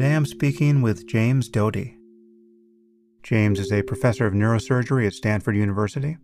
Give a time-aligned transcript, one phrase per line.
[0.00, 1.98] Today I'm speaking with James Doty.
[3.22, 6.16] James is a professor of neurosurgery at Stanford University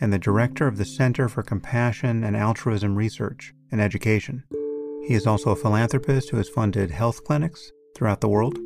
[0.00, 4.44] and the director of the Center for Compassion and Altruism Research and Education.
[5.06, 8.56] He is also a philanthropist who has funded health clinics throughout the world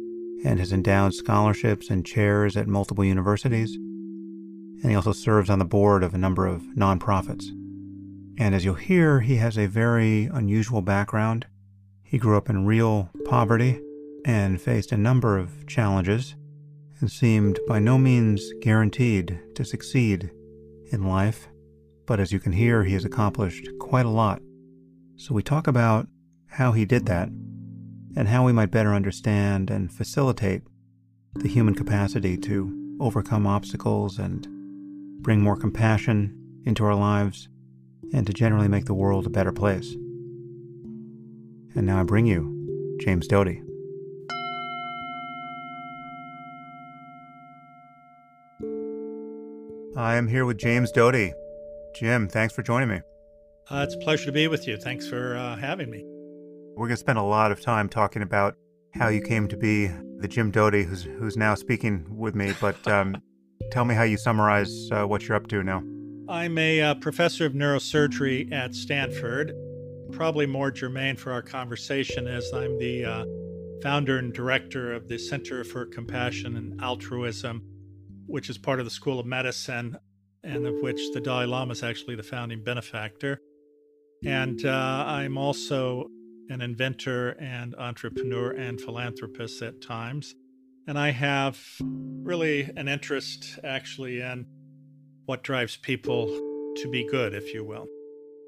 [0.45, 3.75] and has endowed scholarships and chairs at multiple universities.
[3.75, 7.49] And he also serves on the board of a number of nonprofits.
[8.39, 11.47] And as you'll hear, he has a very unusual background.
[12.05, 13.81] He grew up in real poverty
[14.27, 16.35] and faced a number of challenges
[17.01, 20.31] and seemed by no means guaranteed to succeed
[20.91, 21.49] in life.
[22.07, 24.43] But as you can hear, he has accomplished quite a lot.
[25.17, 26.09] So we talk about
[26.49, 30.63] how he did that and how we might better understand and facilitate
[31.35, 34.49] the human capacity to overcome obstacles and
[35.23, 37.49] bring more compassion into our lives
[38.13, 39.93] and to generally make the world a better place.
[41.75, 43.66] And now I bring you James Doty.
[49.97, 51.33] I am here with James Doty.
[51.95, 53.01] Jim, thanks for joining me.
[53.71, 54.77] Uh, it's a pleasure to be with you.
[54.77, 56.05] Thanks for uh, having me.
[56.77, 58.57] We're going to spend a lot of time talking about
[58.93, 62.53] how you came to be the Jim Doty who's who's now speaking with me.
[62.61, 63.23] But um,
[63.71, 65.83] tell me how you summarize uh, what you're up to now.
[66.29, 69.55] I'm a uh, professor of neurosurgery at Stanford.
[70.13, 73.25] Probably more germane for our conversation, as I'm the uh,
[73.83, 77.63] founder and director of the Center for Compassion and Altruism
[78.27, 79.97] which is part of the School of Medicine,
[80.45, 83.41] and of which the Dalai Lama is actually the founding benefactor.
[84.25, 86.07] And uh, I'm also
[86.49, 90.35] an inventor and entrepreneur and philanthropist at times.
[90.87, 91.61] And I have
[92.23, 94.47] really an interest actually in
[95.27, 96.27] what drives people
[96.77, 97.87] to be good, if you will.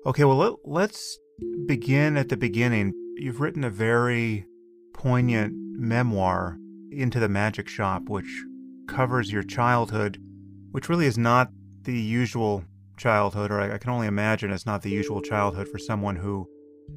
[0.06, 1.18] Okay, well, let, let's
[1.66, 2.92] begin at the beginning.
[3.16, 4.46] You've written a very
[4.94, 6.56] poignant memoir,
[6.90, 8.44] Into the Magic Shop, which
[8.88, 10.18] covers your childhood,
[10.72, 11.50] which really is not
[11.82, 12.64] the usual
[12.96, 16.48] childhood, or I, I can only imagine it's not the usual childhood for someone who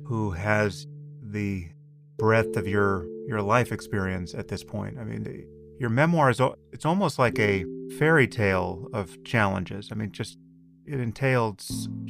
[0.06, 0.88] who has
[1.22, 1.70] the
[2.18, 4.98] breadth of your your life experience at this point.
[4.98, 5.46] I mean,
[5.80, 6.42] your memoir is
[6.72, 7.66] it's almost like a
[8.00, 9.90] fairy tale of challenges.
[9.92, 10.38] I mean, just
[10.86, 11.64] it entailed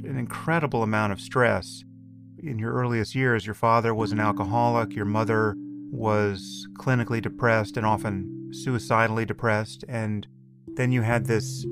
[0.04, 1.84] an incredible amount of stress.
[2.40, 5.56] In your earliest years, your father was an alcoholic, your mother
[5.92, 10.26] was clinically depressed and often suicidally depressed, and
[10.76, 11.66] then you had this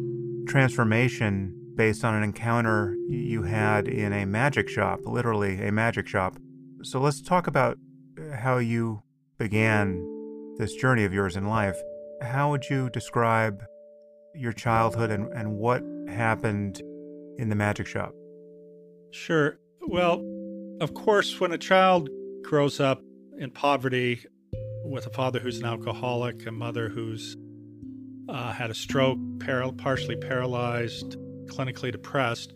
[0.47, 6.37] transformation based on an encounter you had in a magic shop, literally a magic shop.
[6.83, 7.77] So let's talk about
[8.33, 9.01] how you
[9.37, 10.05] began
[10.57, 11.79] this journey of yours in life.
[12.21, 13.63] How would you describe
[14.35, 16.81] your childhood and, and what happened
[17.37, 18.13] in the magic shop?
[19.11, 19.57] Sure.
[19.87, 20.21] Well,
[20.81, 22.09] of course, when a child
[22.43, 23.01] grows up
[23.39, 24.25] in poverty,
[24.83, 27.37] with a father who's an alcoholic, a mother who's
[28.27, 31.15] uh, had a stroke, par- partially paralyzed,
[31.47, 32.53] clinically depressed.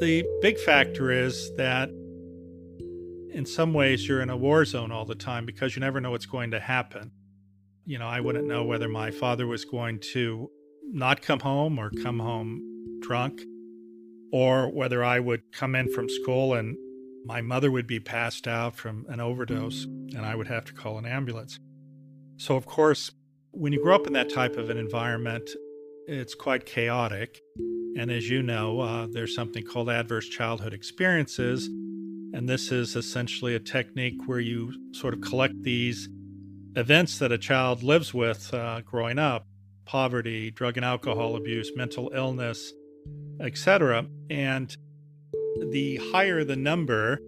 [0.00, 5.14] The big factor is that in some ways you're in a war zone all the
[5.14, 7.12] time because you never know what's going to happen.
[7.84, 10.50] You know, I wouldn't know whether my father was going to
[10.82, 13.42] not come home or come home drunk,
[14.32, 16.76] or whether I would come in from school and
[17.26, 20.96] my mother would be passed out from an overdose and I would have to call
[20.98, 21.58] an ambulance.
[22.36, 23.10] So, of course,
[23.50, 25.50] when you grow up in that type of an environment,
[26.06, 27.40] it's quite chaotic.
[27.98, 31.66] And as you know, uh, there's something called adverse childhood experiences.
[31.66, 36.08] And this is essentially a technique where you sort of collect these
[36.76, 39.46] events that a child lives with uh, growing up
[39.84, 42.72] poverty, drug and alcohol abuse, mental illness,
[43.40, 44.06] etc.
[44.28, 44.76] And
[45.70, 47.20] the higher the number,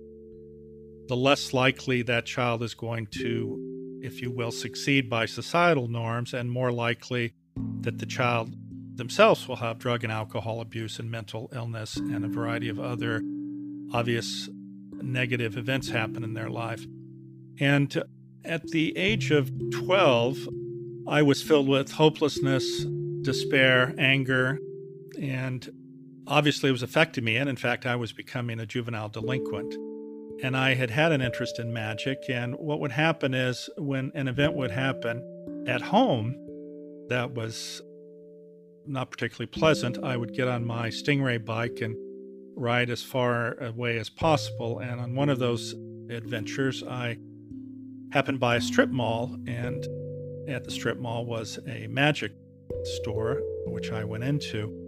[1.09, 6.35] the less likely that child is going to, if you will, succeed by societal norms,
[6.35, 7.35] and more likely
[7.81, 8.55] that the child
[8.95, 13.23] themselves will have drug and alcohol abuse and mental illness and a variety of other
[13.93, 14.49] obvious
[14.93, 16.85] negative events happen in their life.
[17.61, 18.03] And
[18.45, 20.49] at the age of 12,
[21.07, 22.85] I was filled with hopelessness,
[23.23, 24.59] despair, anger,
[25.21, 25.69] and
[26.29, 27.37] obviously it was affecting me.
[27.37, 29.75] And in fact, I was becoming a juvenile delinquent.
[30.43, 32.19] And I had had an interest in magic.
[32.29, 36.37] And what would happen is when an event would happen at home
[37.09, 37.83] that was
[38.87, 41.97] not particularly pleasant, I would get on my Stingray bike and
[42.57, 44.79] ride as far away as possible.
[44.79, 45.75] And on one of those
[46.11, 47.19] adventures, I
[48.13, 49.87] happened by a strip mall, and
[50.49, 52.33] at the strip mall was a magic
[52.85, 54.88] store, which I went into.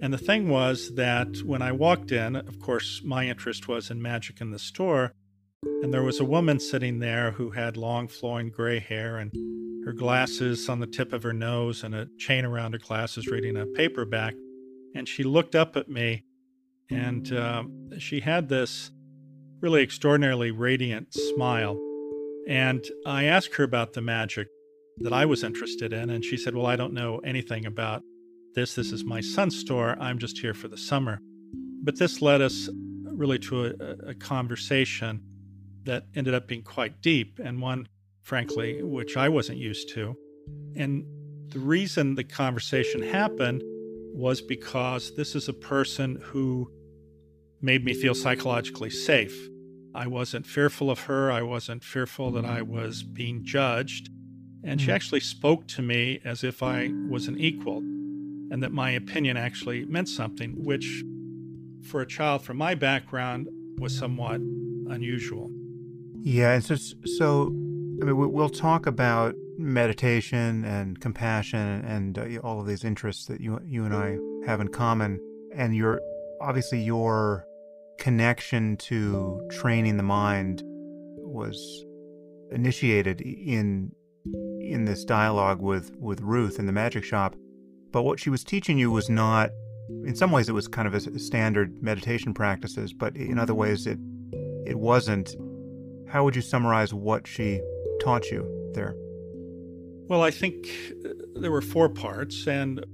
[0.00, 4.00] And the thing was that when I walked in, of course, my interest was in
[4.00, 5.12] magic in the store.
[5.82, 9.32] And there was a woman sitting there who had long flowing gray hair and
[9.84, 13.56] her glasses on the tip of her nose and a chain around her glasses reading
[13.56, 14.34] a paperback.
[14.94, 16.24] And she looked up at me
[16.90, 17.64] and uh,
[17.98, 18.90] she had this
[19.60, 21.76] really extraordinarily radiant smile.
[22.48, 24.48] And I asked her about the magic
[24.98, 26.10] that I was interested in.
[26.10, 28.02] And she said, Well, I don't know anything about
[28.58, 28.74] this.
[28.74, 29.96] This is my son's store.
[30.00, 31.20] I'm just here for the summer.
[31.84, 32.68] But this led us
[33.04, 35.22] really to a, a conversation
[35.84, 37.86] that ended up being quite deep and one,
[38.22, 40.16] frankly, which I wasn't used to.
[40.74, 41.04] And
[41.50, 43.62] the reason the conversation happened
[44.12, 46.68] was because this is a person who
[47.62, 49.48] made me feel psychologically safe.
[49.94, 51.30] I wasn't fearful of her.
[51.30, 54.10] I wasn't fearful that I was being judged.
[54.64, 54.94] And she hmm.
[54.94, 57.82] actually spoke to me as if I was an equal
[58.50, 61.04] and that my opinion actually meant something, which
[61.82, 63.48] for a child from my background
[63.78, 64.40] was somewhat
[64.90, 65.50] unusual.
[66.20, 66.52] Yeah.
[66.52, 66.76] And so,
[67.16, 67.46] so
[68.00, 73.40] I mean, we'll talk about meditation and compassion and uh, all of these interests that
[73.40, 75.20] you, you and I have in common.
[75.54, 76.00] And your,
[76.40, 77.44] obviously, your
[77.98, 81.84] connection to training the mind was
[82.50, 83.92] initiated in
[84.60, 87.34] in this dialogue with with Ruth in the magic shop
[87.92, 89.50] but what she was teaching you was not
[90.04, 93.86] in some ways it was kind of a standard meditation practices but in other ways
[93.86, 93.98] it
[94.66, 95.34] it wasn't
[96.08, 97.60] how would you summarize what she
[98.00, 98.94] taught you there
[100.08, 100.68] well i think
[101.04, 102.84] uh, there were four parts and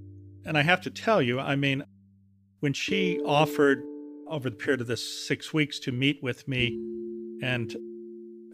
[0.44, 1.82] and i have to tell you i mean
[2.60, 3.82] when she offered
[4.28, 6.68] over the period of this six weeks to meet with me
[7.42, 7.76] and,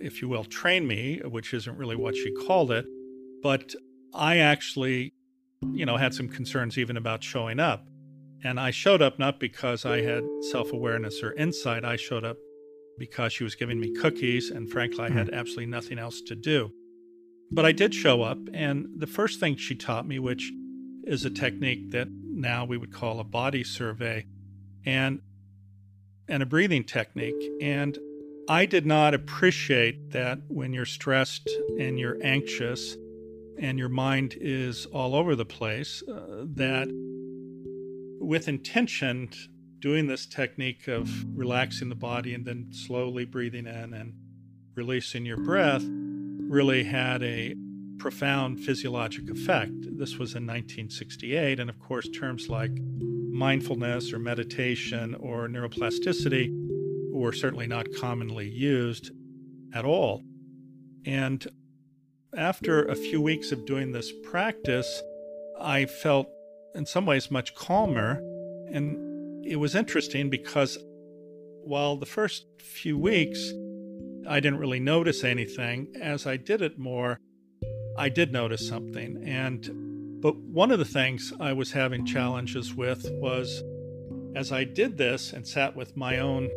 [0.00, 2.86] if you will, train me, which isn't really what she called it.
[3.42, 3.74] But
[4.12, 5.14] I actually,
[5.62, 7.86] you know, had some concerns even about showing up.
[8.42, 11.84] And I showed up not because I had self awareness or insight.
[11.84, 12.38] I showed up
[12.98, 14.50] because she was giving me cookies.
[14.50, 15.34] And frankly, I had hmm.
[15.34, 16.72] absolutely nothing else to do.
[17.52, 18.38] But I did show up.
[18.54, 20.50] And the first thing she taught me, which
[21.04, 24.26] is a technique that now we would call a body survey.
[24.86, 25.20] And
[26.28, 27.50] and a breathing technique.
[27.60, 27.98] And
[28.48, 32.96] I did not appreciate that when you're stressed and you're anxious
[33.60, 36.88] and your mind is all over the place, uh, that
[38.20, 39.28] with intention,
[39.80, 44.14] doing this technique of relaxing the body and then slowly breathing in and
[44.74, 47.54] releasing your breath really had a
[47.98, 49.72] profound physiologic effect.
[49.98, 52.72] This was in 1968, and of course, terms like
[53.30, 56.50] mindfulness or meditation or neuroplasticity
[57.12, 59.10] were certainly not commonly used
[59.74, 60.22] at all.
[61.04, 61.46] And
[62.36, 65.02] after a few weeks of doing this practice,
[65.60, 66.28] I felt
[66.74, 68.22] in some ways much calmer.
[68.72, 70.78] And it was interesting because
[71.64, 73.52] while the first few weeks
[74.28, 77.18] I didn't really notice anything, as I did it more,
[77.98, 79.22] I did notice something.
[79.26, 83.62] And but one of the things I was having challenges with was
[84.36, 86.50] as I did this and sat with my own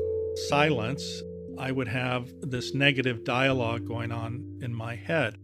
[0.49, 1.21] silence,
[1.57, 5.37] I would have this negative dialogue going on in my head.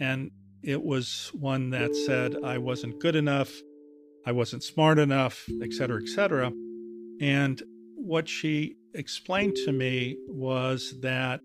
[0.00, 0.30] And
[0.62, 3.52] it was one that said I wasn't good enough,
[4.26, 6.52] I wasn't smart enough, et cetera, et cetera.
[7.20, 7.62] And
[7.94, 11.40] what she explained to me was that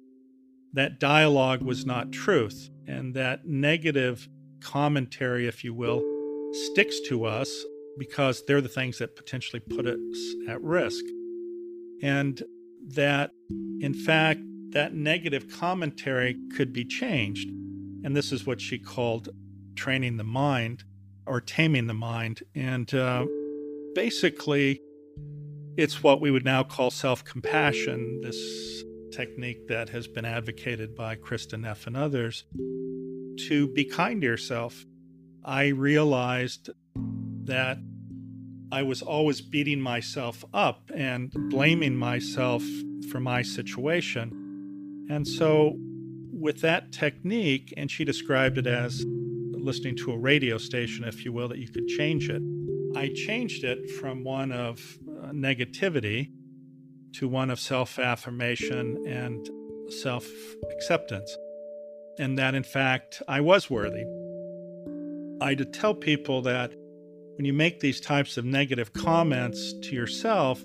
[0.74, 4.28] that dialogue was not truth and that negative
[4.62, 6.04] commentary, if you will,
[6.72, 7.64] sticks to us
[7.98, 11.04] because they're the things that potentially put us at risk.
[12.02, 12.42] And
[12.96, 13.32] that,
[13.82, 17.50] in fact, that negative commentary could be changed.
[18.04, 19.30] And this is what she called
[19.76, 20.84] training the mind
[21.26, 22.42] or taming the mind.
[22.56, 23.26] And uh,
[23.96, 24.82] basically,
[25.78, 31.16] it's what we would now call self compassion, this technique that has been advocated by
[31.16, 32.46] Kristin Neff and others
[33.48, 34.86] to be kind to yourself.
[35.44, 36.70] I realized
[37.46, 37.78] that
[38.72, 42.64] I was always beating myself up and blaming myself
[43.10, 45.08] for my situation.
[45.10, 45.76] And so,
[46.40, 49.06] with that technique, and she described it as
[49.52, 52.42] listening to a radio station, if you will, that you could change it.
[52.96, 56.32] I changed it from one of uh, negativity
[57.14, 59.48] to one of self affirmation and
[59.92, 60.28] self
[60.72, 61.36] acceptance
[62.20, 64.04] and that in fact I was worthy.
[65.42, 66.74] I to tell people that
[67.38, 70.62] when you make these types of negative comments to yourself,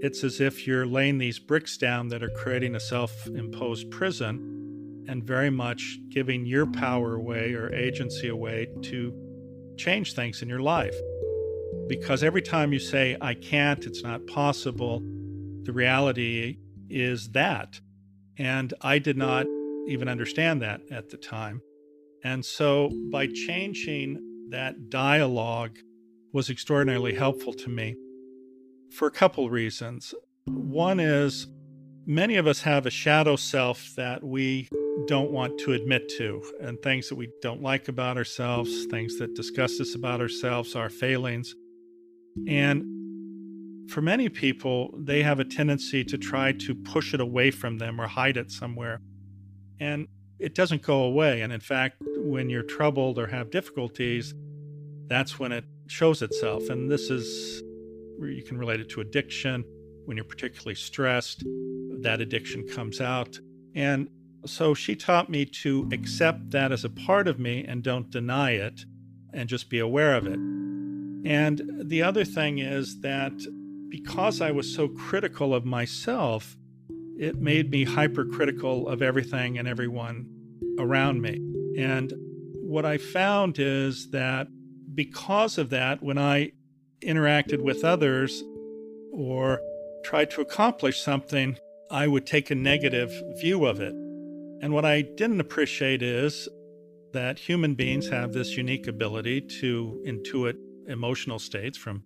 [0.00, 4.52] it's as if you're laying these bricks down that are creating a self imposed prison
[5.08, 9.12] and very much giving your power away or agency away to
[9.76, 10.94] change things in your life.
[11.88, 15.00] Because every time you say, I can't, it's not possible,
[15.62, 16.58] the reality
[16.88, 17.80] is that
[18.38, 19.46] And I did not
[19.88, 21.62] even understand that at the time.
[22.22, 25.78] And so by changing that dialogue
[26.32, 27.96] was extraordinarily helpful to me
[28.92, 30.14] for a couple reasons.
[30.44, 31.46] One is
[32.04, 34.68] many of us have a shadow self that we
[35.06, 39.34] don't want to admit to, and things that we don't like about ourselves, things that
[39.34, 41.54] disgust us about ourselves, our failings.
[42.48, 47.78] And for many people, they have a tendency to try to push it away from
[47.78, 49.00] them or hide it somewhere.
[49.78, 51.42] And it doesn't go away.
[51.42, 54.34] And in fact, when you're troubled or have difficulties,
[55.06, 56.68] that's when it shows itself.
[56.68, 57.62] And this is
[58.18, 59.64] where you can relate it to addiction.
[60.06, 61.44] When you're particularly stressed,
[62.00, 63.38] that addiction comes out.
[63.74, 64.08] And
[64.46, 68.52] so she taught me to accept that as a part of me and don't deny
[68.52, 68.84] it
[69.32, 70.38] and just be aware of it.
[71.28, 73.32] And the other thing is that
[73.88, 76.56] because I was so critical of myself,
[77.18, 80.26] it made me hypercritical of everything and everyone
[80.78, 81.40] around me.
[81.78, 82.12] And
[82.54, 84.48] what I found is that
[84.94, 86.52] because of that, when I
[87.02, 88.42] interacted with others
[89.12, 89.60] or
[90.04, 91.58] tried to accomplish something,
[91.90, 93.94] I would take a negative view of it.
[94.62, 96.48] And what I didn't appreciate is
[97.12, 102.02] that human beings have this unique ability to intuit emotional states from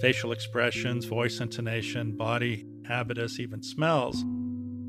[0.00, 4.22] facial expressions, voice intonation, body habitus, even smells.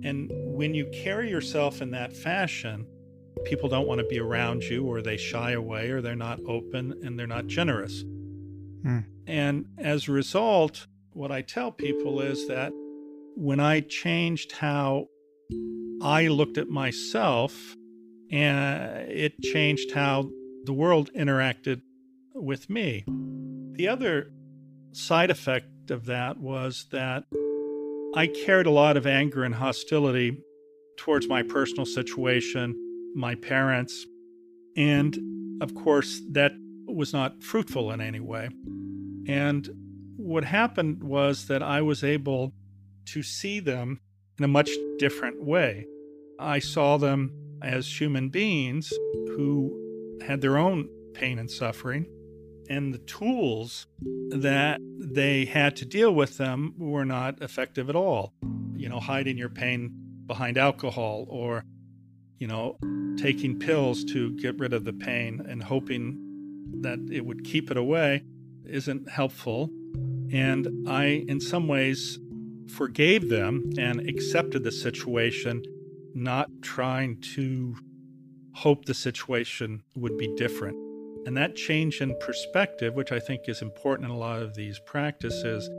[0.03, 2.85] And when you carry yourself in that fashion,
[3.45, 6.99] people don't want to be around you, or they shy away, or they're not open
[7.03, 8.01] and they're not generous.
[8.83, 8.99] Hmm.
[9.25, 12.71] And as a result, what I tell people is that
[13.35, 15.07] when I changed how
[16.01, 17.75] I looked at myself,
[18.31, 20.29] and uh, it changed how
[20.65, 21.81] the world interacted
[22.33, 23.05] with me.
[23.73, 24.31] The other
[24.91, 27.23] side effect of that was that
[28.15, 30.37] I carried a lot of anger and hostility
[30.97, 32.75] towards my personal situation,
[33.15, 34.05] my parents,
[34.75, 35.17] and
[35.61, 36.51] of course, that
[36.85, 38.49] was not fruitful in any way.
[39.27, 39.67] And
[40.15, 42.53] what happened was that I was able
[43.05, 43.99] to see them
[44.37, 45.85] in a much different way.
[46.39, 48.93] I saw them as human beings
[49.29, 52.05] who had their own pain and suffering,
[52.69, 53.87] and the tools
[54.29, 58.33] that they had to deal with them were not effective at all.
[58.75, 59.91] You know, hiding your pain
[60.27, 61.63] behind alcohol or,
[62.37, 62.77] you know,
[63.17, 66.23] taking pills to get rid of the pain and hoping
[66.81, 68.23] that it would keep it away
[68.65, 69.71] isn't helpful.
[70.31, 72.19] And I, in some ways,
[72.69, 75.63] forgave them and accepted the situation,
[76.13, 77.75] not trying to
[78.53, 80.75] hope the situation would be different.
[81.25, 84.79] And that change in perspective, which I think is important in a lot of these
[84.79, 85.69] practices,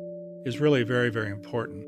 [0.44, 1.86] is really very, very important.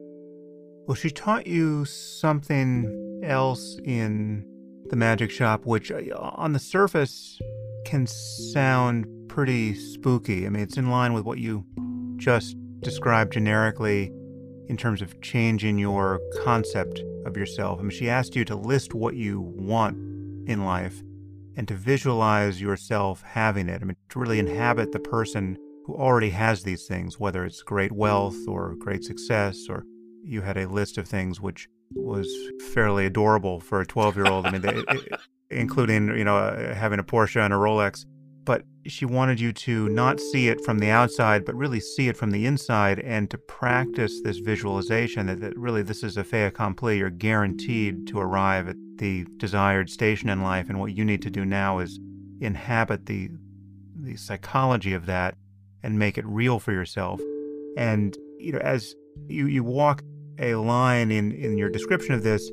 [0.86, 4.44] Well, she taught you something else in
[4.88, 7.38] the magic shop, which uh, on the surface
[7.84, 10.46] can sound pretty spooky.
[10.46, 11.64] I mean, it's in line with what you
[12.16, 14.12] just described generically
[14.70, 17.80] in terms of changing your concept of yourself.
[17.80, 19.96] I mean, she asked you to list what you want
[20.48, 21.02] in life
[21.56, 23.82] and to visualize yourself having it.
[23.82, 27.90] I mean, to really inhabit the person who already has these things, whether it's great
[27.90, 29.82] wealth or great success, or
[30.22, 32.32] you had a list of things which was
[32.72, 34.46] fairly adorable for a 12 year old.
[34.46, 34.84] I mean, they,
[35.50, 38.06] including, you know, uh, having a Porsche and a Rolex
[38.44, 42.16] but she wanted you to not see it from the outside, but really see it
[42.16, 46.46] from the inside and to practice this visualization that, that really this is a fait
[46.46, 46.98] accompli.
[46.98, 50.68] You're guaranteed to arrive at the desired station in life.
[50.68, 52.00] And what you need to do now is
[52.40, 53.30] inhabit the,
[53.96, 55.36] the psychology of that
[55.82, 57.20] and make it real for yourself.
[57.76, 58.94] And, you know, as
[59.28, 60.02] you, you walk
[60.38, 62.50] a line in, in your description of this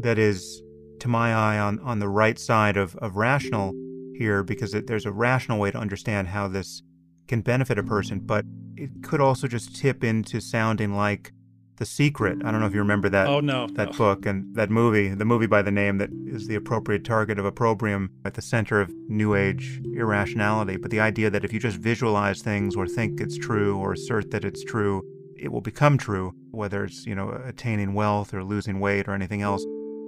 [0.00, 0.62] that is,
[1.00, 3.74] to my eye, on, on the right side of, of rational
[4.16, 6.82] here because it, there's a rational way to understand how this
[7.28, 8.44] can benefit a person, but
[8.76, 11.32] it could also just tip into sounding like
[11.76, 12.38] The Secret.
[12.44, 13.26] I don't know if you remember that.
[13.26, 13.98] Oh no, that no.
[13.98, 17.44] book and that movie, the movie by the name that is the appropriate target of
[17.44, 20.76] opprobrium at the center of New Age irrationality.
[20.76, 24.30] But the idea that if you just visualize things or think it's true or assert
[24.30, 25.02] that it's true,
[25.38, 29.42] it will become true, whether it's you know attaining wealth or losing weight or anything
[29.42, 29.64] else.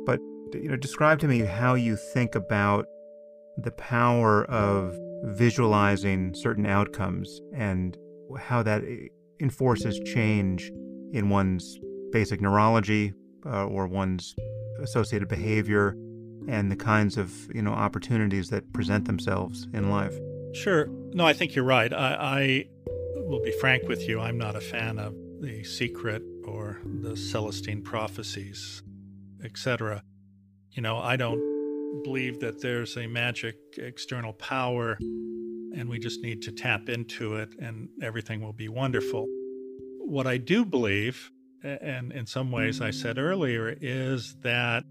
[0.07, 0.21] But
[0.53, 2.87] you know, describe to me how you think about
[3.63, 7.97] the power of visualizing certain outcomes and
[8.39, 8.83] how that
[9.41, 10.71] enforces change
[11.13, 11.79] in one's
[12.13, 13.13] basic neurology
[13.47, 14.35] uh, or one's
[14.83, 15.97] associated behavior
[16.49, 20.17] and the kinds of you know opportunities that present themselves in life.
[20.55, 20.87] Sure.
[21.13, 21.93] No, I think you're right.
[21.93, 22.65] I, I
[23.17, 24.21] will be frank with you.
[24.21, 28.83] I'm not a fan of the secret or the Celestine prophecies.
[29.45, 30.03] etc.
[30.71, 31.41] You know, I don't
[32.05, 37.55] believe that there's a magic external power and we just need to tap into it
[37.61, 39.27] and everything will be wonderful.
[39.99, 41.31] What I do believe,
[41.63, 44.85] and in some ways I said earlier, is that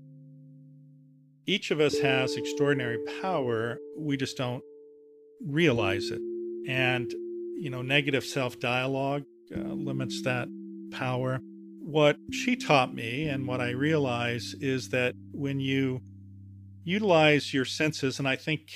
[1.46, 3.78] each of us has extraordinary power.
[3.98, 4.64] We just don't
[5.42, 6.22] realize it.
[6.68, 7.10] And,
[7.58, 9.24] you know, negative self dialogue
[9.56, 10.50] uh, limits that
[10.92, 11.40] power.
[11.80, 16.02] What she taught me and what I realize is that when you
[16.88, 18.72] utilize your senses, and I think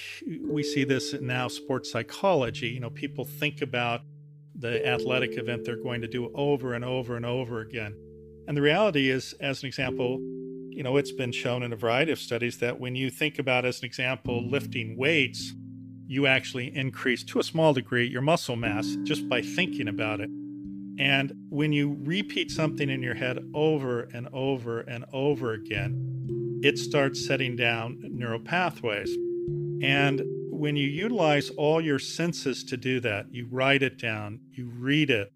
[0.46, 4.02] we see this now sports psychology, you know, people think about
[4.54, 7.96] the athletic event they're going to do over and over and over again.
[8.50, 10.20] And the reality is, as an example,
[10.72, 13.64] you know, it's been shown in a variety of studies that when you think about,
[13.64, 15.54] as an example, lifting weights,
[16.06, 20.30] you actually increase to a small degree your muscle mass just by thinking about it.
[21.00, 26.21] And when you repeat something in your head over and over and over again,
[26.64, 29.12] it starts setting down neural pathways.
[29.82, 34.70] And when you utilize all your senses to do that, you write it down, you
[34.78, 35.34] read it,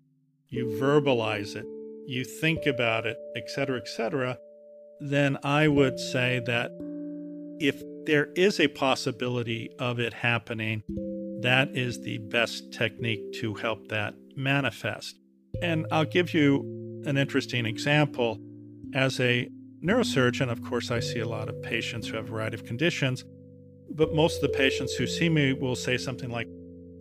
[0.49, 1.65] you verbalize it,
[2.05, 4.37] you think about it, etc., etc.,
[4.99, 6.71] then I would say that
[7.59, 10.83] if there is a possibility of it happening,
[11.41, 15.15] that is the best technique to help that manifest.
[15.61, 18.39] And I'll give you an interesting example.
[18.93, 19.49] As a
[19.83, 23.23] neurosurgeon, of course, I see a lot of patients who have a variety of conditions,
[23.89, 26.47] but most of the patients who see me will say something like,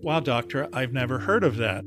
[0.02, 1.82] Wow, doctor, I've never heard of that.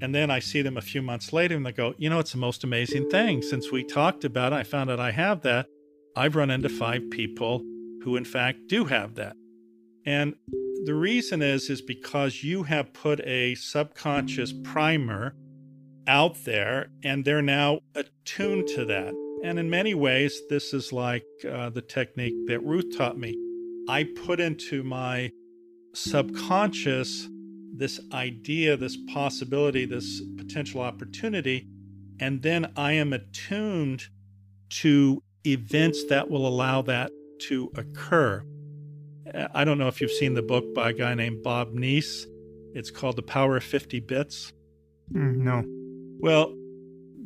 [0.00, 2.32] And then I see them a few months later and they go, You know, it's
[2.32, 3.42] the most amazing thing.
[3.42, 5.66] Since we talked about it, I found out I have that.
[6.14, 7.60] I've run into five people
[8.02, 9.36] who, in fact, do have that.
[10.04, 10.34] And
[10.84, 15.34] the reason is, is because you have put a subconscious primer
[16.06, 19.27] out there and they're now attuned to that.
[19.44, 23.36] And in many ways, this is like uh, the technique that Ruth taught me.
[23.88, 25.30] I put into my
[25.94, 27.28] subconscious
[27.72, 31.68] this idea, this possibility, this potential opportunity,
[32.20, 34.08] and then I am attuned
[34.70, 37.10] to events that will allow that
[37.42, 38.42] to occur.
[39.54, 42.26] I don't know if you've seen the book by a guy named Bob Nease.
[42.74, 44.52] It's called The Power of 50 Bits.
[45.12, 45.64] Mm, no.
[46.20, 46.54] Well,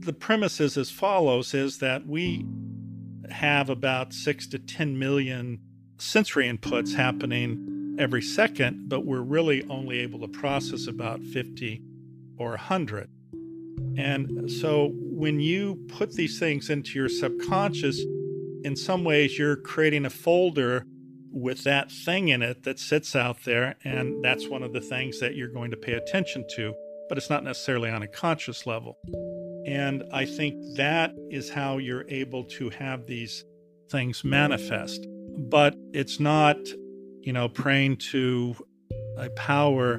[0.04, 2.44] the premise is as follows is that we
[3.30, 5.60] have about 6 to 10 million
[5.98, 11.82] sensory inputs happening every second, but we're really only able to process about 50
[12.38, 13.10] or 100.
[13.96, 18.00] And so when you put these things into your subconscious,
[18.64, 20.84] in some ways you're creating a folder
[21.30, 23.76] with that thing in it that sits out there.
[23.84, 26.74] And that's one of the things that you're going to pay attention to
[27.12, 28.96] but it's not necessarily on a conscious level.
[29.66, 33.44] And I think that is how you're able to have these
[33.90, 35.06] things manifest.
[35.36, 36.56] But it's not,
[37.20, 38.56] you know, praying to
[39.16, 39.94] a power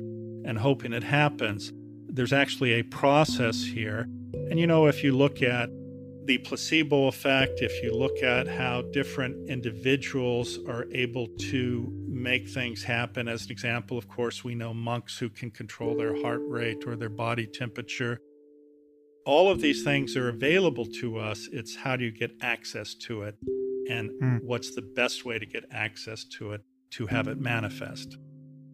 [0.45, 1.71] and hoping it happens.
[2.07, 4.07] There's actually a process here.
[4.49, 5.69] And, you know, if you look at
[6.25, 12.83] the placebo effect, if you look at how different individuals are able to make things
[12.83, 16.83] happen, as an example, of course, we know monks who can control their heart rate
[16.85, 18.19] or their body temperature.
[19.25, 21.47] All of these things are available to us.
[21.51, 23.35] It's how do you get access to it
[23.89, 24.43] and mm.
[24.43, 28.17] what's the best way to get access to it to have it manifest.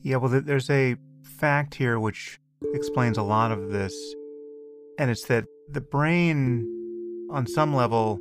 [0.01, 2.39] Yeah, well, there's a fact here which
[2.73, 3.93] explains a lot of this,
[4.97, 6.79] and it's that the brain
[7.29, 8.19] on some level,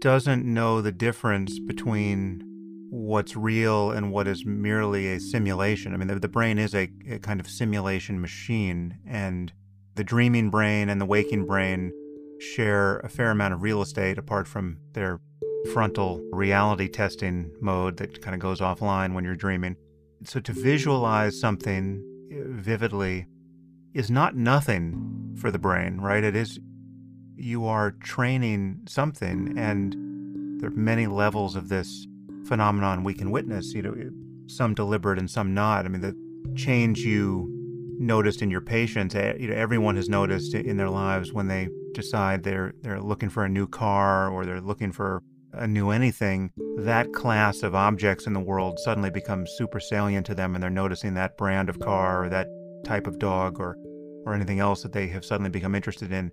[0.00, 2.42] doesn't know the difference between
[2.90, 5.94] what's real and what is merely a simulation.
[5.94, 9.52] I mean, the, the brain is a, a kind of simulation machine, and
[10.00, 11.92] the dreaming brain and the waking brain
[12.38, 15.20] share a fair amount of real estate apart from their
[15.74, 19.76] frontal reality testing mode that kind of goes offline when you're dreaming.
[20.24, 23.26] So to visualize something eh, vividly
[23.92, 26.24] is not nothing for the brain, right?
[26.24, 26.58] It is
[27.36, 29.94] you are training something, and
[30.62, 32.06] there are many levels of this
[32.46, 33.74] phenomenon we can witness.
[33.74, 34.08] You know, eh,
[34.46, 35.84] some deliberate and some not.
[35.84, 36.16] I mean, the
[36.56, 37.59] change you
[38.00, 41.68] noticed in your patients, eh, you know, everyone has noticed in their lives when they
[41.92, 46.50] decide they're they're looking for a new car or they're looking for a new anything,
[46.78, 50.70] that class of objects in the world suddenly becomes super salient to them and they're
[50.70, 52.46] noticing that brand of car or that
[52.84, 53.76] type of dog or
[54.26, 56.30] or anything else that they have suddenly become interested in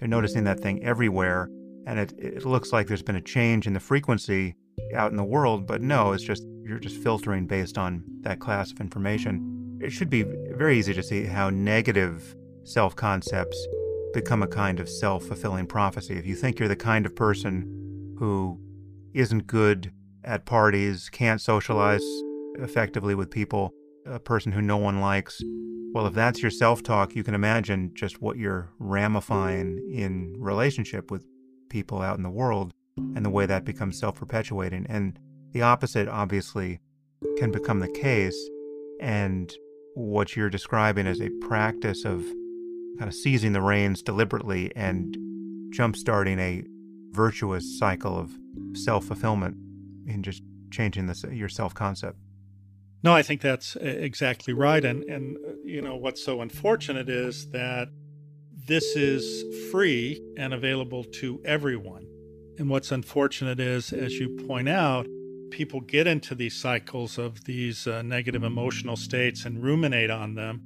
[0.00, 1.50] they're noticing that thing everywhere,
[1.86, 4.56] and it, it looks like there's been a change in the frequency
[4.94, 8.72] out in the world, but no, it's just you're just filtering based on that class
[8.72, 9.59] of information.
[9.80, 13.66] It should be very easy to see how negative self concepts
[14.12, 16.14] become a kind of self fulfilling prophecy.
[16.16, 18.60] If you think you're the kind of person who
[19.14, 19.92] isn't good
[20.24, 22.04] at parties, can't socialize
[22.58, 23.72] effectively with people,
[24.06, 25.40] a person who no one likes.
[25.92, 31.10] Well, if that's your self talk, you can imagine just what you're ramifying in relationship
[31.10, 31.26] with
[31.68, 34.86] people out in the world and the way that becomes self perpetuating.
[34.88, 35.18] And
[35.52, 36.80] the opposite, obviously,
[37.38, 38.38] can become the case.
[39.00, 39.52] And
[39.94, 42.24] what you're describing is a practice of
[42.98, 45.16] kind of seizing the reins deliberately and
[45.72, 46.62] jump-starting a
[47.10, 48.30] virtuous cycle of
[48.74, 49.56] self-fulfillment
[50.06, 52.18] in just changing this, your self-concept.
[53.02, 54.84] No, I think that's exactly right.
[54.84, 57.88] And, and, uh, you know, what's so unfortunate is that
[58.66, 62.06] this is free and available to everyone.
[62.58, 65.06] And what's unfortunate is, as you point out,
[65.50, 70.62] people get into these cycles of these uh, negative emotional states and ruminate on them.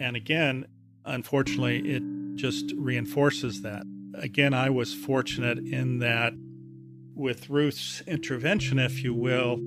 [0.00, 0.66] And again,
[1.04, 2.02] unfortunately, it
[2.36, 3.84] just reinforces that.
[4.14, 6.32] Again, I was fortunate in that
[7.14, 9.58] with Ruth's intervention, if you will,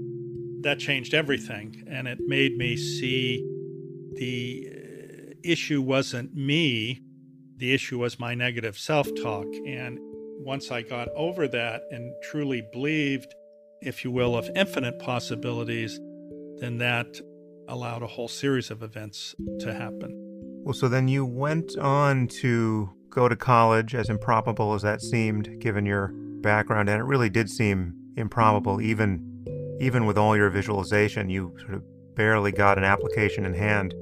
[0.62, 1.84] that changed everything.
[1.88, 3.46] And it made me see
[4.14, 7.02] the uh, issue wasn't me,
[7.58, 9.48] the issue was my negative self talk.
[9.66, 10.00] And
[10.44, 13.34] once I got over that and truly believed
[13.82, 16.00] if you will, of infinite possibilities,
[16.60, 17.20] then that
[17.68, 20.14] allowed a whole series of events to happen.
[20.64, 25.60] Well, so then you went on to go to college, as improbable as that seemed,
[25.60, 26.10] given your
[26.42, 29.24] background, and it really did seem improbable, even
[29.80, 31.30] even with all your visualization.
[31.30, 31.84] You sort of
[32.16, 33.94] barely got an application in hand,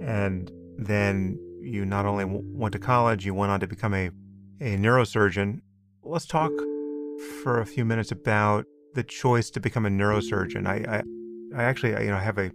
[0.00, 4.10] and then you not only went to college, you went on to become a
[4.60, 5.60] a neurosurgeon.
[6.02, 6.52] Let's talk
[7.42, 10.66] for a few minutes about the choice to become a neurosurgeon.
[10.66, 11.02] I, I,
[11.58, 12.50] I actually, you know, have a,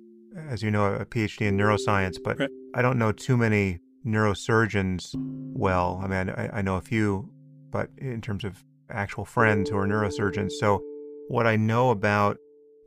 [0.50, 2.50] as you know, a PhD in neuroscience, but right.
[2.76, 6.00] I don't know too many neurosurgeons well.
[6.04, 7.30] I mean, I, I know a few,
[7.71, 10.52] but in terms of actual friends who are neurosurgeons.
[10.52, 10.82] So,
[11.28, 12.38] what I know about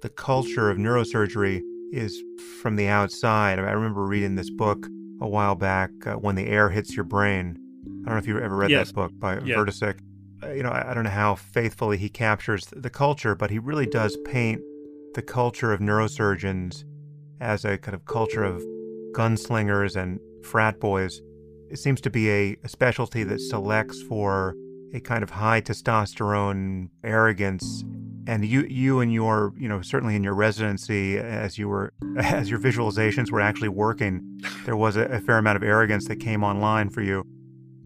[0.03, 1.61] the culture of neurosurgery
[1.93, 2.23] is
[2.63, 3.59] from the outside.
[3.59, 4.87] I, remember reading this book
[5.21, 7.59] a while back, uh, When the Air Hits Your Brain.
[7.59, 8.89] I don't know if you ever read yes.
[8.89, 9.37] that book by.
[9.37, 9.99] Vertosick.
[10.43, 13.87] Uh, you know, I, don't know how faithfully he captures the culture, but he really
[13.87, 14.63] does paint
[15.15, 16.85] the culture of neurosurgeons
[17.41, 18.63] as a kind of culture of
[19.13, 21.21] gunslingers and frat boys.
[21.71, 24.55] It seems to be a, a specialty that selects for
[24.95, 27.85] a kind of high testosterone arrogance
[28.27, 32.51] and you you and your you know certainly in your residency as you were as
[32.51, 36.45] your visualizations were actually working there was a, a, fair amount of arrogance that came
[36.45, 37.25] online for you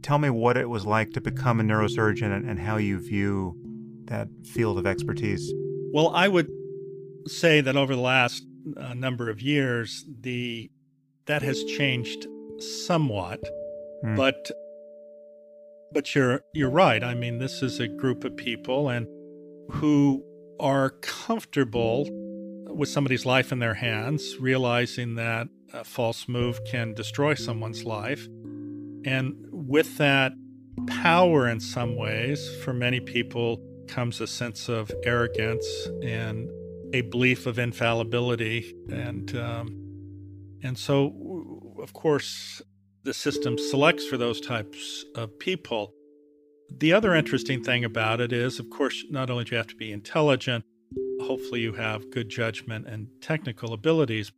[0.05, 3.57] tell me what it was like to become a neurosurgeon and, and how you view
[4.05, 5.51] that field of expertise.
[5.93, 6.51] Well, I would
[7.27, 8.45] say that over the last
[8.77, 10.71] uh, number of years, the
[11.27, 12.27] that has changed
[12.59, 13.43] somewhat,
[14.05, 14.15] mm.
[14.15, 14.51] but
[15.91, 17.03] but you're you're right.
[17.03, 19.07] I mean, this is a group of people and
[19.71, 20.23] who
[20.61, 22.07] are comfortable
[22.69, 28.27] with somebody's life in their hands, realizing that a false move can destroy someone's life,
[29.07, 30.33] and with that
[30.87, 35.67] power, in some ways, for many people, comes a sense of arrogance
[36.03, 36.49] and
[36.93, 38.75] a belief of infallibility.
[38.91, 42.63] And, um, and so, of course,
[43.05, 45.93] the system selects for those types of people.
[46.71, 49.77] The other interesting thing about it is, of course, not only do you have to
[49.77, 50.65] be intelligent,
[51.21, 54.33] hopefully, you have good judgment and technical abilities.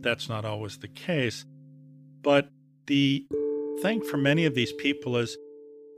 [0.00, 1.44] That's not always the case.
[2.22, 2.50] But
[2.86, 3.26] the
[3.82, 5.36] thing for many of these people is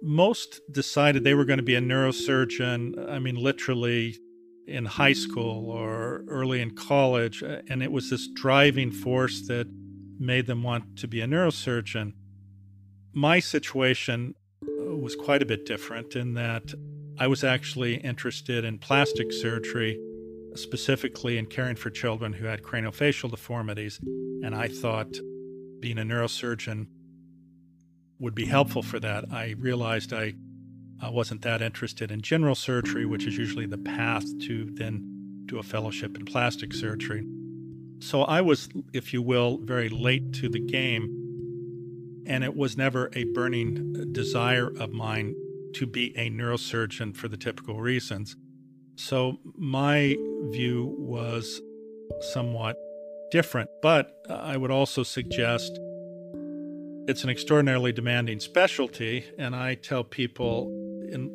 [0.03, 4.18] most decided they were going to be a neurosurgeon, I mean, literally
[4.66, 7.42] in high school or early in college.
[7.42, 9.68] And it was this driving force that
[10.18, 12.14] made them want to be a neurosurgeon.
[13.12, 16.73] My situation uh, was quite a bit different in that
[17.18, 20.01] I was actually interested in plastic surgery,
[20.55, 24.01] specifically in caring for children who had craniofacial deformities.
[24.42, 25.14] And I thought
[25.81, 26.87] being a neurosurgeon
[28.23, 29.25] would be helpful for that.
[29.33, 30.35] I realized I
[31.05, 35.59] uh, wasn't that interested in general surgery, which is usually the path to then do
[35.59, 37.27] a fellowship in plastic surgery.
[37.99, 41.19] So I was, if you will, very late to the game.
[42.25, 45.35] And it was never a burning desire of mine
[45.75, 48.37] to be a neurosurgeon for the typical reasons.
[48.95, 50.17] So my
[50.51, 51.61] view was
[52.33, 52.77] somewhat
[53.33, 53.69] different.
[53.83, 55.77] But I would also suggest
[57.09, 60.71] it's an extraordinarily demanding specialty, and I tell people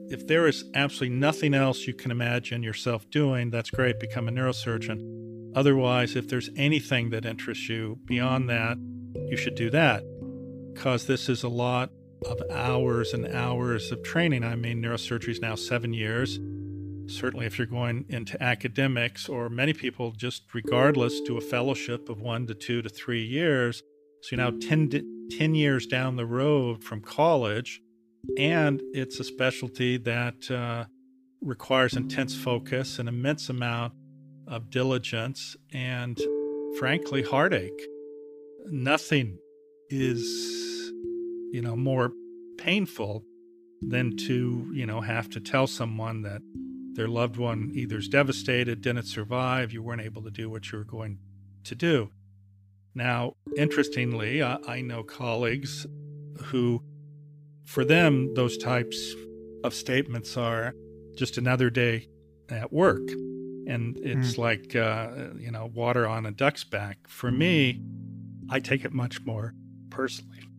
[0.10, 4.32] if there is absolutely nothing else you can imagine yourself doing, that's great, become a
[4.32, 5.52] neurosurgeon.
[5.56, 8.78] Otherwise, if there's anything that interests you beyond that,
[9.28, 10.04] you should do that
[10.74, 11.92] because this is a lot
[12.26, 14.44] of hours and hours of training.
[14.44, 16.40] I mean, neurosurgery is now seven years.
[17.08, 22.22] certainly if you're going into academics, or many people just regardless do a fellowship of
[22.22, 23.84] one to two to three years.
[24.22, 27.82] So you're now 10, 10 years down the road from college,
[28.38, 30.86] and it's a specialty that uh,
[31.42, 33.94] requires intense focus, an immense amount
[34.48, 36.20] of diligence, and
[36.80, 37.82] frankly, heartache.
[38.66, 39.38] Nothing
[39.90, 40.22] is,
[41.52, 42.12] you know, more
[42.58, 43.24] painful
[43.82, 46.42] than to, you know, have to tell someone that
[46.94, 50.80] their loved one either is devastated, didn't survive, you weren't able to do what you
[50.80, 51.20] were going
[51.64, 52.10] to do.
[52.98, 55.86] Now, interestingly, I, I know colleagues
[56.46, 56.82] who,
[57.64, 59.14] for them, those types
[59.64, 60.74] of statements are
[61.16, 62.08] just another day
[62.50, 63.08] at work.
[63.68, 64.38] And it's mm.
[64.40, 66.98] like, uh, you know, water on a duck's back.
[67.08, 67.84] For me,
[68.50, 69.54] I take it much more
[69.92, 70.50] personally.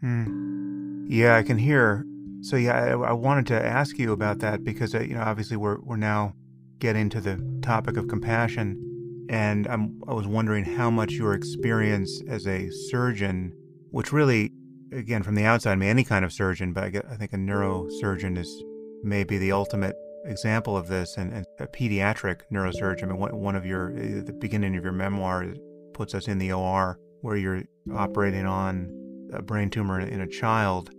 [0.00, 1.06] Hmm.
[1.08, 2.04] Yeah, I can hear
[2.42, 5.56] so yeah, I, I, wanted to ask you about that because uh, you know obviously
[5.56, 6.34] we're we're now
[6.78, 8.95] getting to the topic of compassion,
[9.28, 13.52] and I'm I was wondering how much your experience as a surgeon,
[13.90, 14.52] which really,
[14.92, 17.32] again from the outside, I mean any kind of surgeon, but I, get, I think
[17.32, 18.62] a neurosurgeon is
[19.02, 23.04] maybe the ultimate example of this, and, and a pediatric neurosurgeon.
[23.04, 25.46] I mean, one, one of your uh, the beginning of your memoir
[25.94, 27.62] puts us in the OR where you're
[27.94, 28.92] operating on
[29.32, 30.90] a brain tumor in a child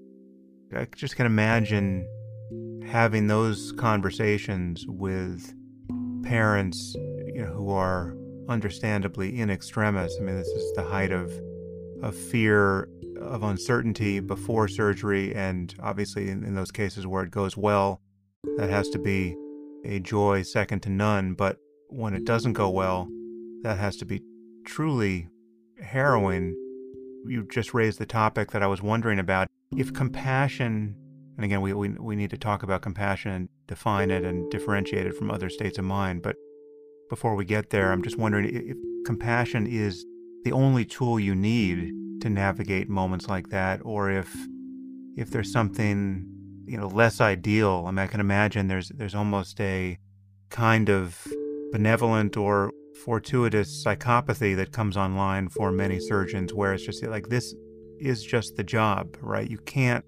[0.76, 2.08] I just can imagine
[2.86, 5.54] having those conversations with
[6.24, 6.96] parents
[7.38, 8.15] you know, who are
[8.50, 10.17] understandably in extremis.
[10.19, 11.32] I mean, this is the height of
[12.02, 12.89] of fear,
[13.21, 18.02] of uncertainty before surgery, and obviously in, in those cases where it goes well,
[18.58, 19.36] that has to be
[19.86, 21.34] a joy second to none.
[21.34, 21.58] But
[21.89, 23.08] when it doesn't go well,
[23.62, 24.23] that has to be
[24.65, 25.30] truly
[25.80, 26.56] harrowing.
[27.28, 30.95] You just raised the topic that I was wondering about if compassion,
[31.36, 35.06] and again, we, we, we need to talk about compassion and define it and differentiate
[35.06, 36.36] it from other states of mind, but
[37.10, 40.06] before we get there, I'm just wondering if compassion is
[40.43, 44.36] the only tool you need to navigate moments like that, or if
[45.15, 46.26] if there's something
[46.65, 47.86] you know less ideal.
[47.88, 49.98] I mean, I can imagine there's there's almost a
[50.50, 51.26] kind of
[51.72, 52.72] benevolent or
[53.04, 57.54] fortuitous psychopathy that comes online for many surgeons, where it's just like this
[58.00, 59.50] is just the job, right?
[59.50, 60.06] You can't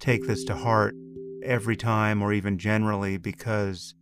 [0.00, 0.94] take this to heart
[1.42, 3.94] every time or even generally because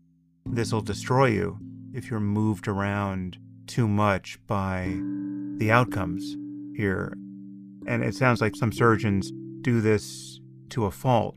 [0.47, 1.59] this will destroy you
[1.97, 4.97] if you're moved around too much by
[5.57, 6.37] the outcomes
[6.77, 7.17] here.
[7.87, 9.33] And it sounds like some surgeons
[9.63, 11.37] do this to a fault.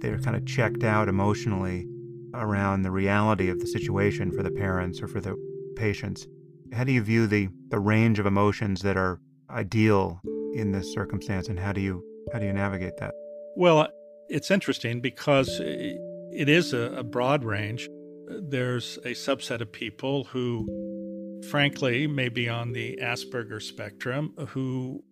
[0.00, 1.86] They're kind of checked out emotionally
[2.34, 5.36] around the reality of the situation for the parents or for the
[5.76, 6.26] patients.
[6.72, 10.20] How do you view the, the range of emotions that are ideal
[10.54, 13.14] in this circumstance, and how do you how do you navigate that?
[13.56, 13.88] Well,
[14.28, 17.88] it's interesting because it is a, a broad range.
[18.30, 25.02] There's a subset of people who, frankly, may be on the Asperger spectrum, who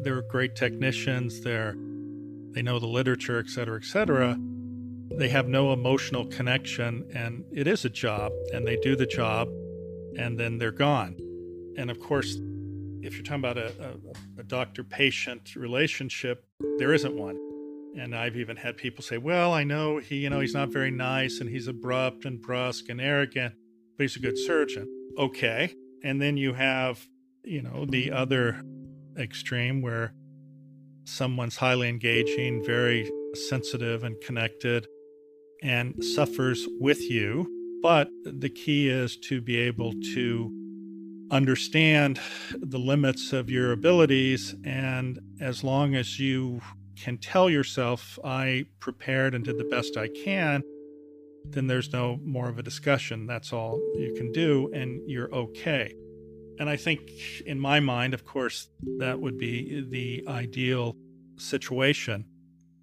[0.00, 1.40] they're great technicians.
[1.40, 1.76] They're
[2.50, 4.38] they know the literature, et cetera, et cetera.
[5.16, 9.48] They have no emotional connection, and it is a job, and they do the job,
[10.16, 11.16] and then they're gone.
[11.76, 12.38] And of course,
[13.02, 16.44] if you're talking about a, a, a doctor patient relationship,
[16.78, 17.38] there isn't one.
[17.96, 20.90] And I've even had people say, well, I know he, you know, he's not very
[20.90, 23.54] nice and he's abrupt and brusque and arrogant,
[23.96, 24.88] but he's a good surgeon.
[25.16, 25.72] Okay.
[26.02, 27.06] And then you have,
[27.44, 28.60] you know, the other
[29.16, 30.12] extreme where
[31.04, 34.86] someone's highly engaging, very sensitive and connected
[35.62, 37.48] and suffers with you.
[37.80, 40.52] But the key is to be able to
[41.30, 42.18] understand
[42.52, 44.54] the limits of your abilities.
[44.64, 46.60] And as long as you
[46.96, 50.62] can tell yourself, I prepared and did the best I can,
[51.44, 53.26] then there's no more of a discussion.
[53.26, 55.94] That's all you can do, and you're okay.
[56.58, 57.10] And I think,
[57.44, 60.96] in my mind, of course, that would be the ideal
[61.36, 62.26] situation.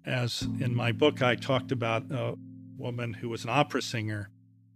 [0.04, 2.34] As in my book, I talked about a
[2.76, 4.30] woman who was an opera singer